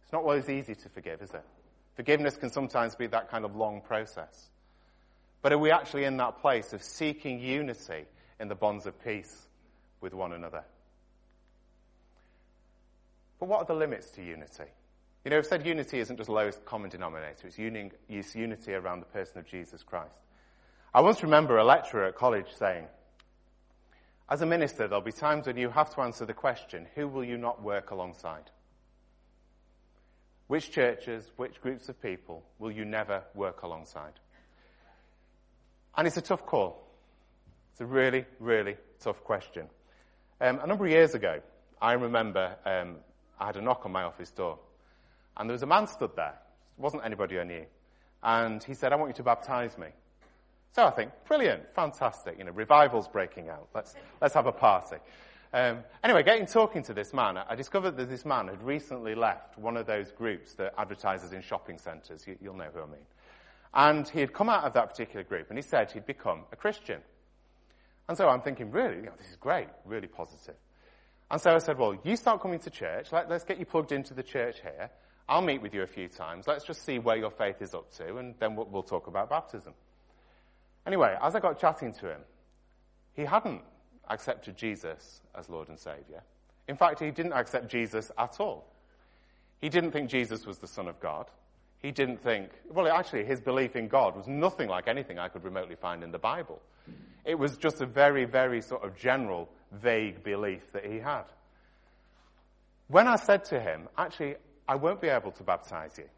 It's 0.07 0.13
not 0.13 0.23
always 0.23 0.49
easy 0.49 0.77
to 0.77 0.89
forgive, 0.89 1.21
is 1.21 1.35
it? 1.35 1.43
Forgiveness 1.97 2.37
can 2.37 2.49
sometimes 2.49 2.95
be 2.95 3.09
that 3.09 3.29
kind 3.29 3.45
of 3.45 3.57
long 3.57 3.81
process. 3.81 4.51
But 5.43 5.53
are 5.53 5.59
we 5.59 5.73
actually 5.73 6.05
in 6.05 6.17
that 6.19 6.41
place 6.41 6.73
of 6.73 6.81
seeking 6.81 7.41
unity 7.41 8.05
in 8.39 8.47
the 8.47 8.55
bonds 8.55 8.87
of 8.87 9.03
peace 9.03 9.49
with 10.01 10.15
one 10.15 10.33
another? 10.33 10.63
But 13.41 13.49
what 13.49 13.59
are 13.59 13.65
the 13.65 13.75
limits 13.75 14.13
to 14.13 14.23
unity? 14.23 14.71
You 15.25 15.33
know, 15.33 15.39
I've 15.39 15.47
said 15.47 15.67
unity 15.67 15.99
isn't 15.99 16.19
just 16.19 16.31
lowest 16.31 16.65
common 16.65 16.89
denominator, 16.89 17.49
it's, 17.49 17.59
uni- 17.59 17.91
it's 18.09 18.37
unity 18.37 18.75
around 18.75 19.01
the 19.01 19.07
person 19.07 19.41
of 19.41 19.47
Jesus 19.47 19.83
Christ. 19.83 20.15
I 20.95 21.01
once 21.01 21.25
remember 21.25 21.59
a 21.59 21.65
lecturer 21.65 22.05
at 22.05 22.15
college 22.15 22.47
saying, 22.57 22.85
as 24.29 24.41
a 24.41 24.47
minister, 24.47 24.87
there'll 24.87 25.03
be 25.03 25.11
times 25.11 25.49
when 25.49 25.57
you 25.57 25.71
have 25.71 25.93
to 25.97 26.01
answer 26.03 26.25
the 26.25 26.33
question, 26.33 26.87
who 26.95 27.09
will 27.09 27.25
you 27.25 27.37
not 27.37 27.61
work 27.61 27.91
alongside? 27.91 28.53
Which 30.49 30.71
churches, 30.71 31.31
which 31.37 31.61
groups 31.61 31.89
of 31.89 32.01
people 32.01 32.43
will 32.59 32.71
you 32.71 32.85
never 32.85 33.23
work 33.35 33.63
alongside? 33.63 34.13
And 35.97 36.07
it's 36.07 36.17
a 36.17 36.23
tough 36.23 36.47
call. 36.47 36.87
It's 37.73 37.81
a 37.81 37.87
really, 37.87 38.25
really 38.39 38.77
tough 39.01 39.23
question. 39.25 39.67
Um, 40.41 40.61
a 40.63 40.67
number 40.67 40.85
of 40.85 40.91
years 40.91 41.15
ago, 41.15 41.41
I 41.81 41.95
remember 41.95 42.57
um, 42.65 42.97
I 43.41 43.47
had 43.47 43.57
a 43.57 43.61
knock 43.61 43.85
on 43.85 43.93
my 43.93 44.05
office 44.05 44.31
door. 44.31 44.59
And 45.37 45.49
there 45.49 45.55
was 45.55 45.63
a 45.63 45.67
man 45.67 45.87
stood 45.87 46.15
there. 46.17 46.39
It 46.79 46.81
wasn't 46.81 47.05
anybody 47.05 47.39
I 47.39 47.45
knew. 47.45 47.67
And 48.23 48.63
he 48.63 48.75
said, 48.75 48.93
I 48.93 48.97
want 48.97 49.11
you 49.11 49.15
to 49.15 49.23
baptize 49.23 49.77
me. 49.77 49.89
So 50.73 50.85
I 50.85 50.91
think, 50.91 51.11
brilliant, 51.27 51.63
fantastic. 51.75 52.37
You 52.39 52.45
know, 52.45 52.53
revival's 52.53 53.09
breaking 53.09 53.49
out. 53.49 53.69
Let's, 53.75 53.95
let's 54.21 54.35
have 54.35 54.47
a 54.47 54.53
party. 54.53 54.97
Um, 55.57 55.85
anyway, 56.05 56.23
getting 56.23 56.45
talking 56.45 56.83
to 56.83 56.93
this 56.93 57.15
man, 57.15 57.39
I 57.39 57.55
discovered 57.55 57.93
that 57.93 58.11
this 58.11 58.27
man 58.27 58.49
had 58.49 58.63
recently 58.63 59.15
left 59.15 59.57
one 59.57 59.79
of 59.79 59.87
those 59.87 60.13
groups 60.13 60.53
that 60.57 60.75
advertises 60.77 61.33
in 61.33 61.41
shopping 61.41 61.79
centres. 61.79 62.27
You, 62.27 62.37
will 62.43 62.59
know 62.59 62.69
who 62.75 62.83
I 62.83 62.85
mean. 62.85 63.07
And 63.73 64.07
he 64.07 64.21
had 64.21 64.35
come 64.35 64.51
out 64.51 64.65
of 64.65 64.75
that 64.75 64.91
particular 64.91 65.25
group 65.25 65.49
and 65.49 65.57
he 65.57 65.63
said 65.63 65.91
he'd 65.91 66.05
become 66.05 66.43
a 66.53 66.57
Christian. 66.57 67.01
And 68.07 68.19
so 68.19 68.29
I'm 68.29 68.43
thinking, 68.43 68.71
really, 68.71 68.97
you 68.97 69.03
know, 69.05 69.15
this 69.17 69.31
is 69.31 69.37
great, 69.37 69.69
really 69.87 70.09
positive. 70.09 70.57
And 71.31 71.41
so 71.41 71.55
I 71.55 71.59
said, 71.59 71.79
well, 71.79 71.97
you 72.05 72.17
start 72.17 72.43
coming 72.43 72.59
to 72.59 72.69
church. 72.69 73.11
Let, 73.11 73.33
us 73.33 73.43
get 73.43 73.59
you 73.59 73.65
plugged 73.65 73.93
into 73.93 74.13
the 74.13 74.23
church 74.23 74.61
here. 74.61 74.91
I'll 75.27 75.41
meet 75.41 75.63
with 75.63 75.73
you 75.73 75.85
a 75.85 75.87
few 75.87 76.09
times. 76.09 76.47
Let's 76.47 76.67
just 76.67 76.85
see 76.85 76.99
where 76.99 77.17
your 77.17 77.31
faith 77.31 77.63
is 77.63 77.73
up 77.73 77.91
to, 77.95 78.19
and 78.19 78.35
then 78.41 78.57
we'll, 78.57 78.67
we'll 78.67 78.83
talk 78.83 79.07
about 79.07 79.31
baptism. 79.31 79.73
Anyway, 80.87 81.17
as 81.23 81.35
I 81.35 81.41
got 81.41 81.59
chatting 81.59 81.95
to 81.95 82.11
him, 82.11 82.21
he 83.15 83.25
hadn't 83.25 83.63
accepted 84.09 84.57
Jesus 84.57 85.21
as 85.35 85.49
Lord 85.49 85.69
and 85.69 85.79
Savior. 85.79 86.23
In 86.69 86.77
fact, 86.77 87.01
he 87.01 87.11
didn't 87.11 87.33
accept 87.33 87.69
Jesus 87.69 88.11
at 88.19 88.41
all. 88.41 88.67
He 89.61 89.69
didn't 89.69 89.93
think 89.93 90.11
Jesus 90.11 90.47
was 90.47 90.59
the 90.59 90.67
Son 90.67 90.89
of 90.89 91.01
God. 91.01 91.27
He 91.79 91.91
didn't 91.91 92.23
think, 92.23 92.51
well, 92.71 92.89
actually, 92.89 93.25
his 93.25 93.41
belief 93.41 93.77
in 93.77 93.89
God 93.89 94.17
was 94.17 94.27
nothing 94.27 94.69
like 94.69 94.89
anything 94.89 95.19
I 95.19 95.29
could 95.29 95.45
remotely 95.45 95.77
find 95.77 96.03
in 96.03 96.11
the 96.11 96.19
Bible. 96.19 96.61
It 97.25 97.39
was 97.39 97.57
just 97.57 97.81
a 97.81 97.87
very, 97.87 98.25
very 98.25 98.61
sort 98.61 98.85
of 98.85 98.97
general, 98.97 99.49
vague 99.73 100.23
belief 100.23 100.73
that 100.73 100.85
he 100.85 100.99
had. 100.99 101.25
When 102.89 103.09
I 103.09 103.17
said 103.17 103.45
to 103.47 103.61
him, 103.61 103.89
actually, 103.99 104.37
I 104.69 104.77
won't 104.77 105.01
be 105.01 105.09
able 105.09 105.33
to 105.33 105.43
baptize 105.43 105.99
you 105.99 106.09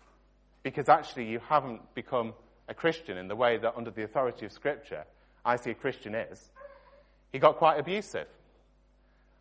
because 0.62 0.88
actually 0.88 1.26
you 1.26 1.40
haven't 1.48 1.94
become 1.94 2.34
a 2.68 2.74
Christian 2.74 3.16
in 3.16 3.28
the 3.28 3.36
way 3.36 3.56
that 3.58 3.74
under 3.76 3.90
the 3.90 4.04
authority 4.04 4.46
of 4.46 4.52
Scripture 4.52 5.04
I 5.44 5.56
see 5.56 5.70
a 5.70 5.74
Christian 5.74 6.14
is, 6.14 6.50
he 7.32 7.38
got 7.38 7.56
quite 7.56 7.78
abusive. 7.78 8.26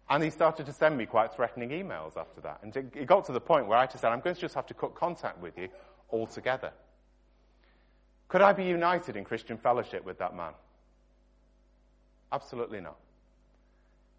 And 0.10 0.23
he 0.23 0.30
started 0.30 0.65
to 0.67 0.73
send 0.73 0.97
me 0.97 1.06
quite 1.06 1.34
threatening 1.34 1.69
emails 1.69 2.15
after 2.15 2.39
that. 2.41 2.60
And 2.63 2.76
it 2.76 3.06
got 3.06 3.26
to 3.26 3.34
the 3.34 3.41
point 3.41 3.67
where 3.67 3.78
I 3.78 3.86
just 3.86 4.00
said, 4.00 4.12
I'm 4.12 4.21
going 4.21 4.36
to 4.36 4.41
just 4.41 4.56
have 4.56 4.65
to 4.67 4.73
cut 4.73 4.95
contact 4.95 5.39
with 5.41 5.58
you 5.58 5.67
altogether. 6.12 6.71
Could 8.30 8.41
I 8.41 8.54
be 8.54 8.63
united 8.63 9.15
in 9.15 9.26
Christian 9.26 9.58
fellowship 9.58 10.06
with 10.06 10.17
that 10.19 10.36
man? 10.36 10.54
Absolutely 12.32 12.80
not. 12.80 12.97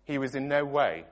He 0.04 0.18
was 0.18 0.34
in 0.34 0.48
no 0.48 0.64
way 0.64 1.04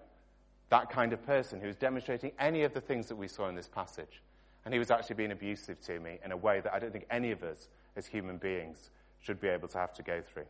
that 0.71 0.91
kind 0.91 1.13
of 1.13 1.25
person 1.25 1.61
who 1.61 1.67
was 1.67 1.77
demonstrating 1.77 2.33
any 2.39 2.63
of 2.63 2.75
the 2.75 2.81
things 2.81 3.07
that 3.09 3.17
we 3.17 3.29
saw 3.29 3.49
in 3.49 3.55
this 3.55 3.69
passage. 3.69 4.23
And 4.65 4.75
he 4.75 4.79
was 4.79 4.91
actually 4.91 5.17
being 5.17 5.33
abusive 5.33 5.81
to 5.83 6.01
me 6.01 6.19
in 6.25 6.33
a 6.33 6.37
way 6.37 6.61
that 6.61 6.75
I 6.75 6.79
don't 6.79 6.93
think 6.93 7.07
any 7.11 7.31
of 7.31 7.43
us 7.43 7.69
as 7.95 8.07
human 8.07 8.37
beings 8.37 8.91
should 9.21 9.41
be 9.41 9.49
able 9.49 9.69
to 9.69 9.79
have 9.79 9.95
to 9.95 10.03
go 10.03 10.21
through. 10.21 10.47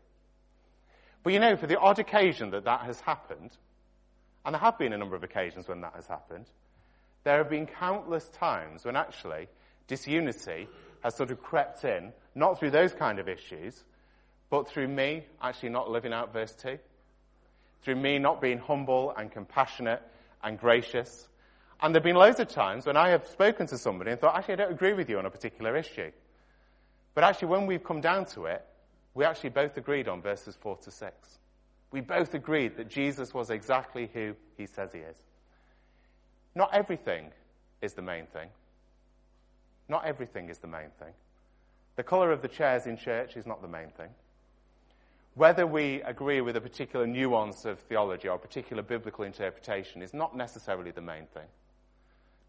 But 1.26 1.32
you 1.32 1.40
know, 1.40 1.56
for 1.56 1.66
the 1.66 1.80
odd 1.80 1.98
occasion 1.98 2.50
that 2.50 2.66
that 2.66 2.82
has 2.82 3.00
happened, 3.00 3.50
and 4.44 4.54
there 4.54 4.60
have 4.60 4.78
been 4.78 4.92
a 4.92 4.96
number 4.96 5.16
of 5.16 5.24
occasions 5.24 5.66
when 5.66 5.80
that 5.80 5.94
has 5.96 6.06
happened, 6.06 6.46
there 7.24 7.38
have 7.38 7.50
been 7.50 7.66
countless 7.66 8.28
times 8.28 8.84
when 8.84 8.94
actually 8.94 9.48
disunity 9.88 10.68
has 11.02 11.16
sort 11.16 11.32
of 11.32 11.42
crept 11.42 11.82
in, 11.82 12.12
not 12.36 12.60
through 12.60 12.70
those 12.70 12.92
kind 12.92 13.18
of 13.18 13.28
issues, 13.28 13.82
but 14.50 14.68
through 14.68 14.86
me 14.86 15.24
actually 15.42 15.70
not 15.70 15.90
living 15.90 16.12
out 16.12 16.32
verse 16.32 16.54
2. 16.62 16.78
Through 17.82 17.96
me 17.96 18.20
not 18.20 18.40
being 18.40 18.58
humble 18.58 19.12
and 19.18 19.28
compassionate 19.28 20.02
and 20.44 20.56
gracious. 20.56 21.28
And 21.80 21.92
there 21.92 21.98
have 21.98 22.04
been 22.04 22.14
loads 22.14 22.38
of 22.38 22.46
times 22.46 22.86
when 22.86 22.96
I 22.96 23.08
have 23.08 23.26
spoken 23.26 23.66
to 23.66 23.78
somebody 23.78 24.12
and 24.12 24.20
thought, 24.20 24.36
actually, 24.36 24.54
I 24.54 24.58
don't 24.58 24.72
agree 24.74 24.92
with 24.92 25.10
you 25.10 25.18
on 25.18 25.26
a 25.26 25.30
particular 25.30 25.76
issue. 25.76 26.12
But 27.14 27.24
actually, 27.24 27.48
when 27.48 27.66
we've 27.66 27.82
come 27.82 28.00
down 28.00 28.26
to 28.26 28.44
it, 28.44 28.64
we 29.16 29.24
actually 29.24 29.48
both 29.48 29.78
agreed 29.78 30.08
on 30.08 30.20
verses 30.20 30.56
4 30.60 30.76
to 30.76 30.90
6. 30.90 31.38
We 31.90 32.02
both 32.02 32.34
agreed 32.34 32.76
that 32.76 32.90
Jesus 32.90 33.32
was 33.32 33.48
exactly 33.48 34.10
who 34.12 34.36
he 34.58 34.66
says 34.66 34.92
he 34.92 34.98
is. 34.98 35.16
Not 36.54 36.74
everything 36.74 37.30
is 37.80 37.94
the 37.94 38.02
main 38.02 38.26
thing. 38.26 38.50
Not 39.88 40.04
everything 40.04 40.50
is 40.50 40.58
the 40.58 40.66
main 40.66 40.90
thing. 40.98 41.14
The 41.96 42.02
colour 42.02 42.30
of 42.30 42.42
the 42.42 42.48
chairs 42.48 42.86
in 42.86 42.98
church 42.98 43.38
is 43.38 43.46
not 43.46 43.62
the 43.62 43.68
main 43.68 43.88
thing. 43.96 44.10
Whether 45.34 45.66
we 45.66 46.02
agree 46.02 46.42
with 46.42 46.56
a 46.56 46.60
particular 46.60 47.06
nuance 47.06 47.64
of 47.64 47.78
theology 47.80 48.28
or 48.28 48.36
a 48.36 48.38
particular 48.38 48.82
biblical 48.82 49.24
interpretation 49.24 50.02
is 50.02 50.12
not 50.12 50.36
necessarily 50.36 50.90
the 50.90 51.00
main 51.00 51.24
thing. 51.32 51.48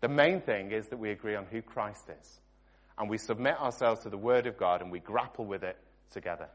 The 0.02 0.10
main 0.10 0.42
thing 0.42 0.72
is 0.72 0.90
that 0.90 1.00
we 1.00 1.12
agree 1.12 1.36
on 1.36 1.46
who 1.46 1.62
Christ 1.62 2.10
is 2.20 2.42
and 2.98 3.10
we 3.10 3.18
submit 3.18 3.58
ourselves 3.62 4.02
to 4.02 4.10
the 4.10 4.18
Word 4.18 4.48
of 4.48 4.58
God 4.58 4.82
and 4.82 4.92
we 4.92 5.00
grapple 5.00 5.46
with 5.46 5.64
it 5.64 5.78
together. 6.12 6.48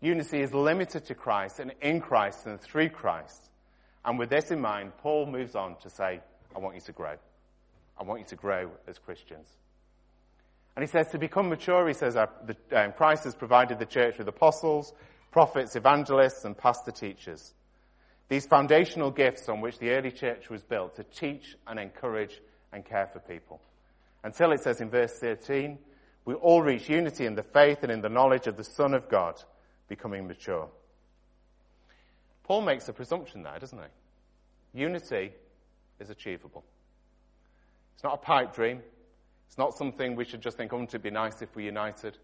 Unity 0.00 0.40
is 0.40 0.54
limited 0.54 1.06
to 1.06 1.14
Christ 1.14 1.58
and 1.58 1.72
in 1.80 2.00
Christ 2.00 2.46
and 2.46 2.60
through 2.60 2.90
Christ. 2.90 3.50
And 4.04 4.18
with 4.18 4.30
this 4.30 4.50
in 4.50 4.60
mind, 4.60 4.92
Paul 4.98 5.26
moves 5.26 5.54
on 5.54 5.76
to 5.80 5.90
say, 5.90 6.20
I 6.54 6.58
want 6.58 6.76
you 6.76 6.80
to 6.82 6.92
grow. 6.92 7.14
I 7.98 8.04
want 8.04 8.20
you 8.20 8.26
to 8.26 8.36
grow 8.36 8.70
as 8.86 8.98
Christians. 8.98 9.48
And 10.76 10.84
he 10.84 10.90
says 10.90 11.08
to 11.08 11.18
become 11.18 11.48
mature, 11.48 11.88
he 11.88 11.94
says, 11.94 12.16
um, 12.16 12.92
Christ 12.96 13.24
has 13.24 13.34
provided 13.34 13.80
the 13.80 13.86
church 13.86 14.18
with 14.18 14.28
apostles, 14.28 14.92
prophets, 15.32 15.74
evangelists, 15.74 16.44
and 16.44 16.56
pastor 16.56 16.92
teachers. 16.92 17.52
These 18.28 18.46
foundational 18.46 19.10
gifts 19.10 19.48
on 19.48 19.60
which 19.60 19.78
the 19.78 19.90
early 19.90 20.12
church 20.12 20.48
was 20.48 20.62
built 20.62 20.94
to 20.96 21.02
teach 21.04 21.56
and 21.66 21.80
encourage 21.80 22.40
and 22.72 22.84
care 22.84 23.08
for 23.12 23.18
people. 23.18 23.60
Until 24.22 24.52
it 24.52 24.60
says 24.60 24.80
in 24.80 24.90
verse 24.90 25.18
13, 25.18 25.78
we 26.24 26.34
all 26.34 26.62
reach 26.62 26.88
unity 26.88 27.26
in 27.26 27.34
the 27.34 27.42
faith 27.42 27.82
and 27.82 27.90
in 27.92 28.00
the 28.00 28.08
knowledge 28.08 28.46
of 28.46 28.56
the 28.56 28.64
Son 28.64 28.94
of 28.94 29.08
God, 29.08 29.42
becoming 29.88 30.26
mature. 30.26 30.68
Paul 32.44 32.62
makes 32.62 32.88
a 32.88 32.92
presumption 32.92 33.42
there, 33.42 33.58
doesn't 33.58 33.78
he? 33.78 34.80
Unity 34.80 35.32
is 36.00 36.10
achievable. 36.10 36.64
It's 37.94 38.04
not 38.04 38.14
a 38.14 38.18
pipe 38.18 38.54
dream. 38.54 38.82
It's 39.48 39.58
not 39.58 39.76
something 39.76 40.14
we 40.14 40.24
should 40.24 40.42
just 40.42 40.56
think, 40.56 40.72
oh, 40.72 40.82
it'd 40.82 41.02
be 41.02 41.10
nice 41.10 41.42
if 41.42 41.54
we 41.56 41.64
united. 41.64 42.16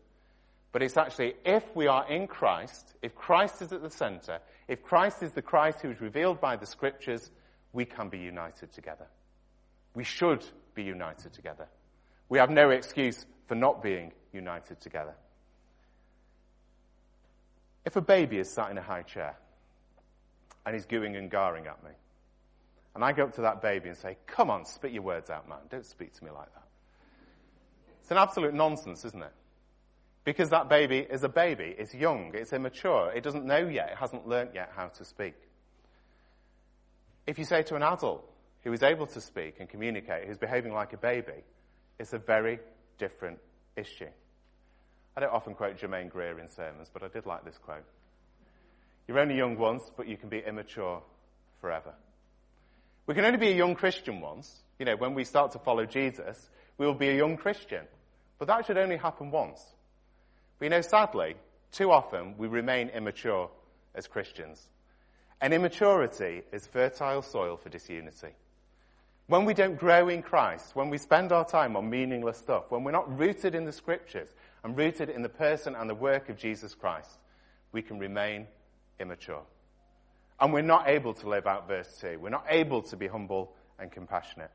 But 0.73 0.83
it's 0.83 0.97
actually, 0.97 1.35
if 1.45 1.65
we 1.75 1.87
are 1.87 2.11
in 2.11 2.27
Christ, 2.27 2.95
if 3.01 3.15
Christ 3.15 3.63
is 3.63 3.73
at 3.73 3.83
the 3.83 3.91
center, 3.91 4.41
if 4.67 4.83
Christ 4.83 5.23
is 5.23 5.33
the 5.33 5.43
Christ 5.43 5.81
who 5.81 5.91
is 5.91 6.01
revealed 6.01 6.41
by 6.41 6.57
the 6.57 6.67
scriptures, 6.67 7.31
we 7.73 7.85
can 7.85 8.09
be 8.09 8.19
united 8.19 8.73
together. 8.73 9.07
We 9.95 10.05
should 10.05 10.45
be 10.75 10.83
united 10.83 11.33
together. 11.33 11.69
We 12.29 12.39
have 12.39 12.51
no 12.51 12.71
excuse 12.71 13.25
for 13.47 13.55
not 13.55 13.83
being 13.83 14.13
united 14.33 14.81
together. 14.81 15.15
If 17.85 17.97
a 17.97 18.01
baby 18.01 18.39
is 18.39 18.51
sat 18.51 18.71
in 18.71 18.79
a 18.79 18.83
high 18.83 19.03
chair 19.03 19.37
and 20.65 20.75
he's 20.75 20.87
gooing 20.87 21.17
and 21.19 21.31
garring 21.31 21.67
at 21.67 21.83
me, 21.85 21.91
and 22.95 23.05
I 23.05 23.13
go 23.13 23.25
up 23.25 23.35
to 23.35 23.43
that 23.43 23.61
baby 23.61 23.89
and 23.89 23.99
say, 23.99 24.17
Come 24.27 24.51
on, 24.51 24.65
spit 24.65 24.93
your 24.93 25.03
words 25.03 25.29
out, 25.29 25.49
man. 25.49 25.59
Don't 25.69 25.85
speak 25.85 26.15
to 26.15 26.25
me 26.25 26.31
like 26.31 26.53
that. 26.55 26.65
It's 28.01 28.11
an 28.11 28.19
absolute 28.19 28.55
nonsense, 28.55 29.05
isn't 29.05 29.23
it? 29.23 29.33
Because 30.25 30.51
that 30.51 30.69
baby 30.69 30.99
is 30.99 31.25
a 31.25 31.29
baby. 31.29 31.75
It's 31.77 31.93
young. 31.95 32.33
It's 32.35 32.53
immature. 32.53 33.13
It 33.13 33.23
doesn't 33.23 33.45
know 33.45 33.67
yet. 33.67 33.91
It 33.93 33.99
hasn't 33.99 34.27
learnt 34.27 34.51
yet 34.55 34.71
how 34.75 34.89
to 34.89 35.05
speak. 35.05 35.35
If 37.27 37.39
you 37.39 37.45
say 37.45 37.63
to 37.65 37.77
an 37.77 37.83
adult 37.83 38.31
who 38.63 38.73
is 38.73 38.83
able 38.83 39.07
to 39.09 39.21
speak 39.21 39.57
and 39.59 39.69
communicate, 39.69 40.27
who's 40.27 40.39
behaving 40.39 40.73
like 40.73 40.93
a 40.93 40.97
baby, 40.97 41.45
it's 41.99 42.13
a 42.13 42.19
very 42.19 42.59
different 42.99 43.39
issue. 43.77 44.09
I 45.17 45.21
don't 45.21 45.33
often 45.33 45.55
quote 45.55 45.79
Germaine 45.79 46.09
Greer 46.09 46.39
in 46.39 46.49
sermons, 46.49 46.91
but 46.93 47.03
I 47.03 47.09
did 47.09 47.27
like 47.27 47.45
this 47.45 47.59
quote. 47.59 47.85
You're 49.07 49.21
only 49.21 49.37
young 49.37 49.57
once, 49.59 49.83
but 49.97 50.09
you 50.09 50.17
can 50.17 50.29
be 50.29 50.39
immature 50.39 51.03
forever. 51.61 51.95
We 53.07 53.15
can 53.15 53.25
only 53.25 53.39
be 53.39 53.49
a 53.49 53.57
young 53.57 53.75
Christian 53.75 54.21
once. 54.21 54.63
You 54.79 54.87
know, 54.87 54.97
when 54.97 55.15
we 55.15 55.25
start 55.25 55.53
to 55.53 55.59
follow 55.59 55.85
Jesus, 55.85 56.51
we 56.79 56.87
will 56.87 56.95
be 56.95 57.11
a 57.11 57.17
young 57.17 57.37
Christian. 57.37 57.85
But 58.39 58.49
that 58.49 58.67
should 58.67 58.79
only 58.79 58.97
happen 58.97 59.31
once. 59.31 59.63
You 60.61 60.71
know, 60.71 60.81
sadly, 60.81 61.35
too 61.73 61.91
often 61.91 62.37
we 62.39 62.49
remain 62.49 62.89
immature 62.89 63.51
as 63.95 64.07
Christians. 64.07 64.67
And 65.41 65.53
immaturity 65.53 66.43
is 66.53 66.67
fertile 66.67 67.21
soil 67.21 67.59
for 67.59 67.69
disunity. 67.69 68.35
When 69.27 69.47
we 69.47 69.55
don't 69.55 69.79
grow 69.79 70.09
in 70.09 70.23
Christ, 70.23 70.77
when 70.77 70.91
we 70.91 70.99
spend 70.99 71.33
our 71.33 71.47
time 71.47 71.77
on 71.77 71.89
meaningless 71.89 72.37
stuff, 72.37 72.65
when 72.71 72.85
we're 72.85 72.91
not 72.91 73.19
rooted 73.19 73.55
in 73.55 73.65
the 73.65 73.73
scriptures 73.73 74.29
and 74.63 74.77
rooted 74.77 75.09
in 75.09 75.23
the 75.23 75.31
person 75.31 75.75
and 75.75 75.89
the 75.89 75.95
work 75.95 76.29
of 76.29 76.37
Jesus 76.37 76.75
Christ, 76.75 77.11
we 77.73 77.81
can 77.81 77.99
remain 77.99 78.47
immature. 79.01 79.43
And 80.39 80.53
we're 80.53 80.63
not 80.63 80.89
able 80.89 81.15
to 81.15 81.29
live 81.29 81.47
out 81.47 81.69
verse 81.69 81.89
2. 82.01 82.19
We're 82.19 82.29
not 82.29 82.45
able 82.51 82.83
to 82.83 82.97
be 82.97 83.07
humble 83.07 83.55
and 83.79 83.91
compassionate. 83.91 84.51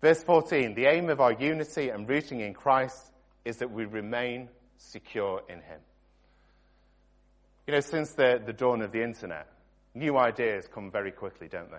Verse 0.00 0.22
14, 0.22 0.74
the 0.74 0.86
aim 0.86 1.08
of 1.08 1.20
our 1.20 1.32
unity 1.32 1.88
and 1.88 2.08
rooting 2.08 2.40
in 2.40 2.54
Christ 2.54 3.10
is 3.44 3.56
that 3.56 3.72
we 3.72 3.86
remain 3.86 4.48
secure 4.76 5.42
in 5.48 5.56
Him. 5.56 5.80
You 7.66 7.74
know, 7.74 7.80
since 7.80 8.12
the, 8.12 8.40
the 8.44 8.52
dawn 8.52 8.82
of 8.82 8.92
the 8.92 9.02
internet, 9.02 9.48
new 9.94 10.16
ideas 10.16 10.68
come 10.72 10.92
very 10.92 11.10
quickly, 11.10 11.48
don't 11.48 11.70
they? 11.70 11.78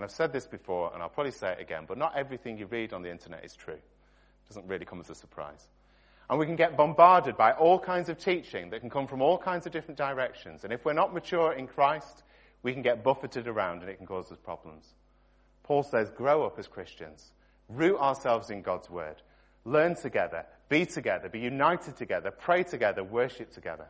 And 0.00 0.04
I've 0.06 0.12
said 0.12 0.32
this 0.32 0.46
before, 0.46 0.90
and 0.94 1.02
I'll 1.02 1.10
probably 1.10 1.30
say 1.30 1.52
it 1.52 1.60
again, 1.60 1.84
but 1.86 1.98
not 1.98 2.16
everything 2.16 2.56
you 2.56 2.64
read 2.64 2.94
on 2.94 3.02
the 3.02 3.10
internet 3.10 3.44
is 3.44 3.54
true. 3.54 3.74
It 3.74 4.48
doesn't 4.48 4.66
really 4.66 4.86
come 4.86 4.98
as 4.98 5.10
a 5.10 5.14
surprise. 5.14 5.68
And 6.30 6.38
we 6.38 6.46
can 6.46 6.56
get 6.56 6.74
bombarded 6.74 7.36
by 7.36 7.52
all 7.52 7.78
kinds 7.78 8.08
of 8.08 8.16
teaching 8.16 8.70
that 8.70 8.80
can 8.80 8.88
come 8.88 9.06
from 9.06 9.20
all 9.20 9.36
kinds 9.36 9.66
of 9.66 9.72
different 9.72 9.98
directions. 9.98 10.64
And 10.64 10.72
if 10.72 10.86
we're 10.86 10.94
not 10.94 11.12
mature 11.12 11.52
in 11.52 11.66
Christ, 11.66 12.22
we 12.62 12.72
can 12.72 12.80
get 12.80 13.04
buffeted 13.04 13.46
around 13.46 13.82
and 13.82 13.90
it 13.90 13.98
can 13.98 14.06
cause 14.06 14.32
us 14.32 14.38
problems. 14.42 14.86
Paul 15.64 15.82
says, 15.82 16.08
grow 16.08 16.46
up 16.46 16.58
as 16.58 16.66
Christians. 16.66 17.32
Root 17.68 17.98
ourselves 17.98 18.48
in 18.48 18.62
God's 18.62 18.88
word. 18.88 19.16
Learn 19.66 19.96
together. 19.96 20.46
Be 20.70 20.86
together. 20.86 21.28
Be 21.28 21.40
united 21.40 21.98
together. 21.98 22.30
Pray 22.30 22.62
together. 22.62 23.04
Worship 23.04 23.52
together. 23.52 23.88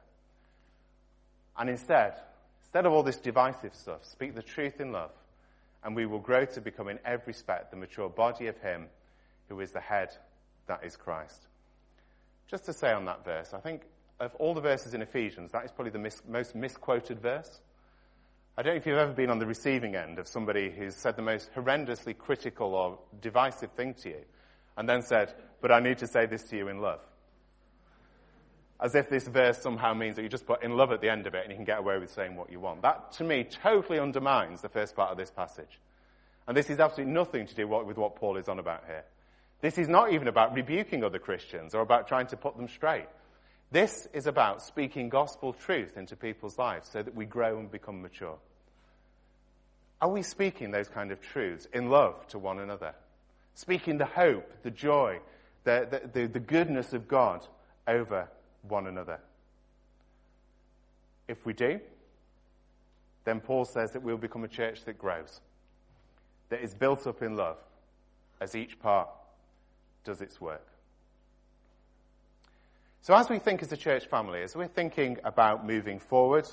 And 1.56 1.70
instead, 1.70 2.14
instead 2.62 2.84
of 2.84 2.92
all 2.92 3.04
this 3.04 3.18
divisive 3.18 3.76
stuff, 3.76 4.04
speak 4.04 4.34
the 4.34 4.42
truth 4.42 4.80
in 4.80 4.90
love. 4.90 5.12
And 5.82 5.96
we 5.96 6.06
will 6.06 6.18
grow 6.18 6.44
to 6.44 6.60
become 6.60 6.88
in 6.88 6.98
every 7.04 7.28
respect 7.28 7.70
the 7.70 7.76
mature 7.76 8.08
body 8.08 8.48
of 8.48 8.58
Him 8.58 8.86
who 9.48 9.60
is 9.60 9.72
the 9.72 9.80
head, 9.80 10.10
that 10.66 10.84
is 10.84 10.96
Christ. 10.96 11.46
Just 12.48 12.64
to 12.66 12.72
say 12.72 12.92
on 12.92 13.04
that 13.06 13.24
verse, 13.24 13.52
I 13.54 13.60
think 13.60 13.82
of 14.18 14.34
all 14.36 14.54
the 14.54 14.60
verses 14.60 14.92
in 14.94 15.02
Ephesians, 15.02 15.52
that 15.52 15.64
is 15.64 15.72
probably 15.72 15.92
the 15.92 15.98
mis- 15.98 16.22
most 16.28 16.54
misquoted 16.54 17.20
verse. 17.20 17.60
I 18.56 18.62
don't 18.62 18.74
know 18.74 18.76
if 18.76 18.86
you've 18.86 18.98
ever 18.98 19.12
been 19.12 19.30
on 19.30 19.38
the 19.38 19.46
receiving 19.46 19.96
end 19.96 20.18
of 20.18 20.28
somebody 20.28 20.70
who's 20.70 20.94
said 20.94 21.16
the 21.16 21.22
most 21.22 21.50
horrendously 21.54 22.16
critical 22.16 22.74
or 22.74 22.98
divisive 23.22 23.72
thing 23.72 23.94
to 24.02 24.10
you, 24.10 24.20
and 24.76 24.88
then 24.88 25.02
said, 25.02 25.32
but 25.60 25.72
I 25.72 25.80
need 25.80 25.98
to 25.98 26.06
say 26.06 26.26
this 26.26 26.42
to 26.44 26.56
you 26.56 26.68
in 26.68 26.80
love. 26.80 27.00
As 28.82 28.94
if 28.94 29.10
this 29.10 29.28
verse 29.28 29.58
somehow 29.58 29.92
means 29.92 30.16
that 30.16 30.22
you 30.22 30.28
just 30.28 30.46
put 30.46 30.62
in 30.62 30.76
love 30.76 30.90
at 30.90 31.00
the 31.00 31.10
end 31.10 31.26
of 31.26 31.34
it 31.34 31.42
and 31.42 31.50
you 31.50 31.56
can 31.56 31.64
get 31.64 31.78
away 31.78 31.98
with 31.98 32.12
saying 32.12 32.34
what 32.34 32.50
you 32.50 32.60
want. 32.60 32.82
That, 32.82 33.12
to 33.12 33.24
me, 33.24 33.44
totally 33.44 33.98
undermines 33.98 34.62
the 34.62 34.70
first 34.70 34.96
part 34.96 35.10
of 35.10 35.18
this 35.18 35.30
passage. 35.30 35.78
And 36.48 36.56
this 36.56 36.70
is 36.70 36.80
absolutely 36.80 37.12
nothing 37.12 37.46
to 37.46 37.54
do 37.54 37.68
with 37.68 37.98
what 37.98 38.16
Paul 38.16 38.36
is 38.38 38.48
on 38.48 38.58
about 38.58 38.84
here. 38.86 39.04
This 39.60 39.76
is 39.76 39.88
not 39.88 40.12
even 40.12 40.28
about 40.28 40.54
rebuking 40.54 41.04
other 41.04 41.18
Christians 41.18 41.74
or 41.74 41.80
about 41.82 42.08
trying 42.08 42.28
to 42.28 42.36
put 42.36 42.56
them 42.56 42.68
straight. 42.68 43.06
This 43.70 44.08
is 44.12 44.26
about 44.26 44.62
speaking 44.62 45.10
gospel 45.10 45.52
truth 45.52 45.96
into 45.96 46.16
people's 46.16 46.58
lives 46.58 46.88
so 46.88 47.02
that 47.02 47.14
we 47.14 47.24
grow 47.24 47.58
and 47.58 47.70
become 47.70 48.02
mature. 48.02 48.38
Are 50.00 50.08
we 50.08 50.22
speaking 50.22 50.70
those 50.70 50.88
kind 50.88 51.12
of 51.12 51.20
truths 51.20 51.68
in 51.72 51.90
love 51.90 52.26
to 52.28 52.38
one 52.38 52.58
another? 52.58 52.94
Speaking 53.54 53.98
the 53.98 54.06
hope, 54.06 54.50
the 54.62 54.70
joy, 54.70 55.20
the, 55.64 56.00
the, 56.12 56.26
the, 56.26 56.40
goodness 56.40 56.94
of 56.94 57.06
God 57.06 57.46
over 57.86 58.28
one 58.62 58.86
another. 58.86 59.20
If 61.28 61.46
we 61.46 61.52
do, 61.52 61.80
then 63.24 63.40
Paul 63.40 63.64
says 63.64 63.92
that 63.92 64.02
we'll 64.02 64.16
become 64.16 64.44
a 64.44 64.48
church 64.48 64.84
that 64.84 64.98
grows, 64.98 65.40
that 66.48 66.62
is 66.62 66.74
built 66.74 67.06
up 67.06 67.22
in 67.22 67.36
love 67.36 67.58
as 68.40 68.54
each 68.54 68.78
part 68.80 69.08
does 70.04 70.20
its 70.20 70.40
work. 70.40 70.66
So, 73.02 73.14
as 73.14 73.30
we 73.30 73.38
think 73.38 73.62
as 73.62 73.72
a 73.72 73.76
church 73.76 74.06
family, 74.06 74.42
as 74.42 74.54
we're 74.54 74.66
thinking 74.66 75.18
about 75.24 75.66
moving 75.66 75.98
forward, 75.98 76.46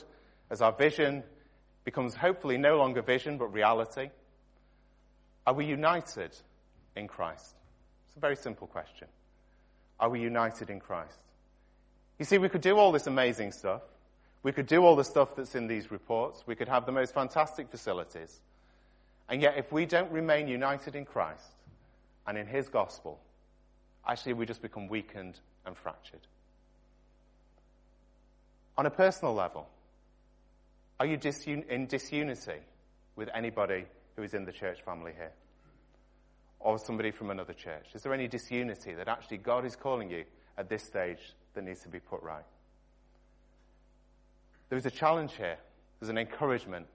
as 0.49 0.61
our 0.61 0.71
vision 0.71 1.23
becomes 1.83 2.15
hopefully 2.15 2.57
no 2.57 2.77
longer 2.77 3.01
vision 3.01 3.37
but 3.37 3.53
reality, 3.53 4.09
are 5.45 5.53
we 5.53 5.65
united 5.65 6.31
in 6.95 7.07
Christ? 7.07 7.55
It's 8.07 8.17
a 8.17 8.19
very 8.19 8.35
simple 8.35 8.67
question. 8.67 9.07
Are 9.99 10.09
we 10.09 10.21
united 10.21 10.69
in 10.69 10.79
Christ? 10.79 11.19
You 12.19 12.25
see, 12.25 12.37
we 12.37 12.49
could 12.49 12.61
do 12.61 12.77
all 12.77 12.91
this 12.91 13.07
amazing 13.07 13.51
stuff. 13.51 13.81
We 14.43 14.51
could 14.51 14.67
do 14.67 14.83
all 14.83 14.95
the 14.95 15.03
stuff 15.03 15.35
that's 15.35 15.55
in 15.55 15.67
these 15.67 15.91
reports. 15.91 16.43
We 16.47 16.55
could 16.55 16.67
have 16.67 16.85
the 16.85 16.91
most 16.91 17.13
fantastic 17.13 17.69
facilities. 17.69 18.39
And 19.29 19.41
yet, 19.41 19.57
if 19.57 19.71
we 19.71 19.85
don't 19.85 20.11
remain 20.11 20.47
united 20.47 20.95
in 20.95 21.05
Christ 21.05 21.51
and 22.25 22.37
in 22.37 22.47
His 22.47 22.69
gospel, 22.69 23.19
actually 24.07 24.33
we 24.33 24.45
just 24.45 24.61
become 24.61 24.87
weakened 24.87 25.39
and 25.65 25.75
fractured. 25.75 26.21
On 28.77 28.85
a 28.85 28.91
personal 28.91 29.33
level, 29.33 29.67
are 30.99 31.05
you 31.05 31.17
disun- 31.17 31.67
in 31.67 31.87
disunity 31.87 32.59
with 33.15 33.29
anybody 33.33 33.85
who 34.15 34.23
is 34.23 34.33
in 34.33 34.45
the 34.45 34.51
church 34.51 34.81
family 34.83 35.13
here? 35.15 35.31
Or 36.59 36.79
somebody 36.79 37.11
from 37.11 37.29
another 37.29 37.53
church? 37.53 37.87
Is 37.93 38.01
there 38.01 38.13
any 38.13 38.27
disunity 38.27 38.93
that 38.93 39.07
actually 39.07 39.37
God 39.37 39.65
is 39.65 39.75
calling 39.75 40.09
you 40.09 40.23
at 40.57 40.69
this 40.69 40.83
stage 40.83 41.19
that 41.57 41.65
needs 41.65 41.81
to 41.81 41.89
be 41.89 41.99
put 41.99 42.21
right? 42.21 42.45
There 44.69 44.77
is 44.77 44.85
a 44.85 44.91
challenge 44.91 45.33
here. 45.33 45.57
There's 45.99 46.09
an 46.09 46.17
encouragement, 46.17 46.85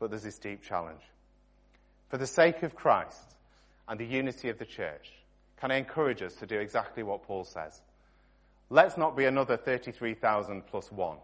but 0.00 0.10
there's 0.10 0.24
this 0.24 0.38
deep 0.38 0.62
challenge. 0.62 1.00
For 2.08 2.18
the 2.18 2.26
sake 2.26 2.64
of 2.64 2.74
Christ 2.74 3.36
and 3.88 4.00
the 4.00 4.04
unity 4.04 4.48
of 4.48 4.58
the 4.58 4.64
church, 4.64 5.12
can 5.60 5.70
I 5.70 5.76
encourage 5.76 6.22
us 6.22 6.34
to 6.36 6.46
do 6.46 6.58
exactly 6.58 7.04
what 7.04 7.22
Paul 7.22 7.44
says? 7.44 7.80
Let's 8.68 8.96
not 8.96 9.16
be 9.16 9.26
another 9.26 9.56
33,000 9.56 10.66
plus 10.66 10.90
one 10.90 11.18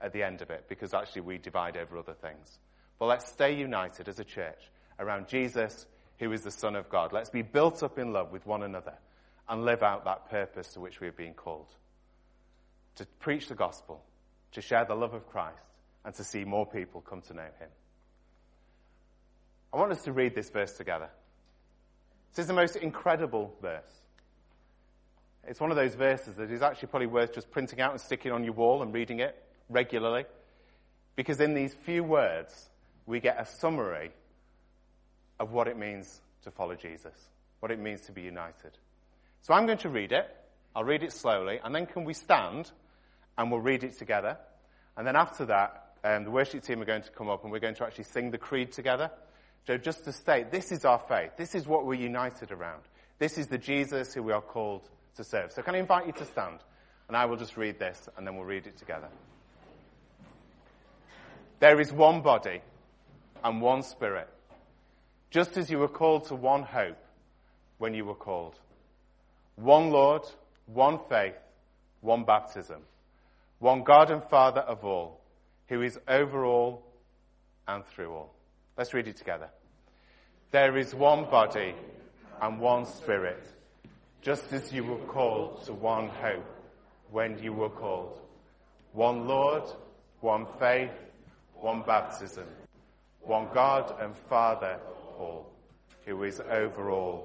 at 0.00 0.12
the 0.12 0.22
end 0.22 0.42
of 0.42 0.50
it, 0.50 0.66
because 0.68 0.92
actually 0.92 1.22
we 1.22 1.38
divide 1.38 1.76
over 1.78 1.96
other 1.96 2.14
things. 2.14 2.58
But 2.98 3.06
let's 3.06 3.30
stay 3.30 3.54
united 3.54 4.08
as 4.08 4.18
a 4.18 4.24
church 4.24 4.70
around 4.98 5.28
Jesus, 5.28 5.86
who 6.18 6.30
is 6.32 6.42
the 6.42 6.50
Son 6.50 6.76
of 6.76 6.90
God. 6.90 7.12
Let's 7.12 7.30
be 7.30 7.42
built 7.42 7.82
up 7.82 7.98
in 7.98 8.12
love 8.12 8.32
with 8.32 8.46
one 8.46 8.62
another 8.62 8.94
and 9.48 9.64
live 9.64 9.82
out 9.82 10.04
that 10.04 10.28
purpose 10.28 10.68
to 10.74 10.80
which 10.80 11.00
we 11.00 11.06
have 11.06 11.16
been 11.16 11.34
called. 11.34 11.68
To 12.98 13.06
preach 13.20 13.46
the 13.46 13.54
gospel, 13.54 14.02
to 14.52 14.60
share 14.60 14.84
the 14.84 14.94
love 14.94 15.14
of 15.14 15.28
Christ, 15.28 15.56
and 16.04 16.12
to 16.16 16.24
see 16.24 16.44
more 16.44 16.66
people 16.66 17.00
come 17.00 17.22
to 17.22 17.34
know 17.34 17.42
him. 17.42 17.68
I 19.72 19.76
want 19.76 19.92
us 19.92 20.02
to 20.02 20.12
read 20.12 20.34
this 20.34 20.50
verse 20.50 20.72
together. 20.72 21.08
This 22.32 22.42
is 22.42 22.46
the 22.48 22.54
most 22.54 22.74
incredible 22.74 23.54
verse. 23.62 23.90
It's 25.46 25.60
one 25.60 25.70
of 25.70 25.76
those 25.76 25.94
verses 25.94 26.34
that 26.36 26.50
is 26.50 26.60
actually 26.60 26.88
probably 26.88 27.06
worth 27.06 27.34
just 27.34 27.50
printing 27.52 27.80
out 27.80 27.92
and 27.92 28.00
sticking 28.00 28.32
on 28.32 28.42
your 28.42 28.54
wall 28.54 28.82
and 28.82 28.92
reading 28.92 29.20
it 29.20 29.40
regularly. 29.68 30.24
Because 31.14 31.40
in 31.40 31.54
these 31.54 31.74
few 31.84 32.02
words, 32.02 32.68
we 33.06 33.20
get 33.20 33.40
a 33.40 33.46
summary 33.46 34.10
of 35.38 35.52
what 35.52 35.68
it 35.68 35.78
means 35.78 36.20
to 36.42 36.50
follow 36.50 36.74
Jesus, 36.74 37.14
what 37.60 37.70
it 37.70 37.78
means 37.78 38.00
to 38.02 38.12
be 38.12 38.22
united. 38.22 38.76
So 39.42 39.54
I'm 39.54 39.66
going 39.66 39.78
to 39.78 39.88
read 39.88 40.10
it. 40.10 40.26
I'll 40.74 40.84
read 40.84 41.04
it 41.04 41.12
slowly, 41.12 41.60
and 41.62 41.74
then 41.74 41.86
can 41.86 42.04
we 42.04 42.12
stand 42.12 42.70
and 43.38 43.50
we'll 43.50 43.60
read 43.60 43.84
it 43.84 43.96
together. 43.96 44.36
And 44.96 45.06
then 45.06 45.16
after 45.16 45.46
that, 45.46 45.94
um, 46.04 46.24
the 46.24 46.30
worship 46.30 46.62
team 46.64 46.82
are 46.82 46.84
going 46.84 47.02
to 47.02 47.10
come 47.10 47.30
up 47.30 47.44
and 47.44 47.52
we're 47.52 47.60
going 47.60 47.76
to 47.76 47.84
actually 47.84 48.04
sing 48.04 48.30
the 48.30 48.38
creed 48.38 48.72
together. 48.72 49.10
So 49.66 49.78
just 49.78 50.04
to 50.04 50.12
state, 50.12 50.50
this 50.50 50.72
is 50.72 50.84
our 50.84 50.98
faith. 50.98 51.30
This 51.36 51.54
is 51.54 51.66
what 51.66 51.86
we're 51.86 51.94
united 51.94 52.50
around. 52.50 52.82
This 53.18 53.38
is 53.38 53.46
the 53.46 53.58
Jesus 53.58 54.12
who 54.12 54.22
we 54.22 54.32
are 54.32 54.42
called 54.42 54.88
to 55.16 55.24
serve. 55.24 55.52
So 55.52 55.62
can 55.62 55.74
I 55.74 55.78
invite 55.78 56.06
you 56.06 56.12
to 56.14 56.24
stand? 56.24 56.58
And 57.06 57.16
I 57.16 57.24
will 57.26 57.36
just 57.36 57.56
read 57.56 57.78
this 57.78 58.08
and 58.16 58.26
then 58.26 58.36
we'll 58.36 58.44
read 58.44 58.66
it 58.66 58.76
together. 58.76 59.08
There 61.60 61.80
is 61.80 61.92
one 61.92 62.22
body 62.22 62.60
and 63.42 63.60
one 63.60 63.82
spirit, 63.82 64.28
just 65.30 65.56
as 65.56 65.70
you 65.70 65.78
were 65.78 65.88
called 65.88 66.26
to 66.26 66.34
one 66.34 66.62
hope 66.62 66.98
when 67.78 67.94
you 67.94 68.04
were 68.04 68.14
called. 68.14 68.54
One 69.56 69.90
Lord, 69.90 70.22
one 70.66 71.00
faith, 71.08 71.34
one 72.00 72.24
baptism, 72.24 72.82
one 73.58 73.82
God 73.82 74.10
and 74.10 74.22
Father 74.24 74.60
of 74.60 74.84
all, 74.84 75.20
who 75.68 75.82
is 75.82 75.98
over 76.06 76.44
all 76.44 76.82
and 77.66 77.84
through 77.86 78.12
all. 78.12 78.34
Let's 78.76 78.94
read 78.94 79.08
it 79.08 79.16
together. 79.16 79.48
There 80.50 80.76
is 80.76 80.94
one 80.94 81.24
body 81.24 81.74
and 82.40 82.60
one 82.60 82.86
spirit, 82.86 83.44
just 84.22 84.52
as 84.52 84.72
you 84.72 84.84
were 84.84 85.04
called 85.06 85.64
to 85.66 85.72
one 85.72 86.08
hope 86.08 86.46
when 87.10 87.38
you 87.42 87.52
were 87.52 87.68
called. 87.68 88.20
One 88.92 89.26
Lord, 89.26 89.64
one 90.20 90.46
faith, 90.58 90.92
one 91.54 91.82
baptism, 91.82 92.46
one 93.20 93.48
God 93.52 93.94
and 94.00 94.16
Father 94.28 94.78
of 94.88 95.20
all, 95.20 95.52
who 96.06 96.22
is 96.22 96.40
over 96.40 96.90
all 96.90 97.16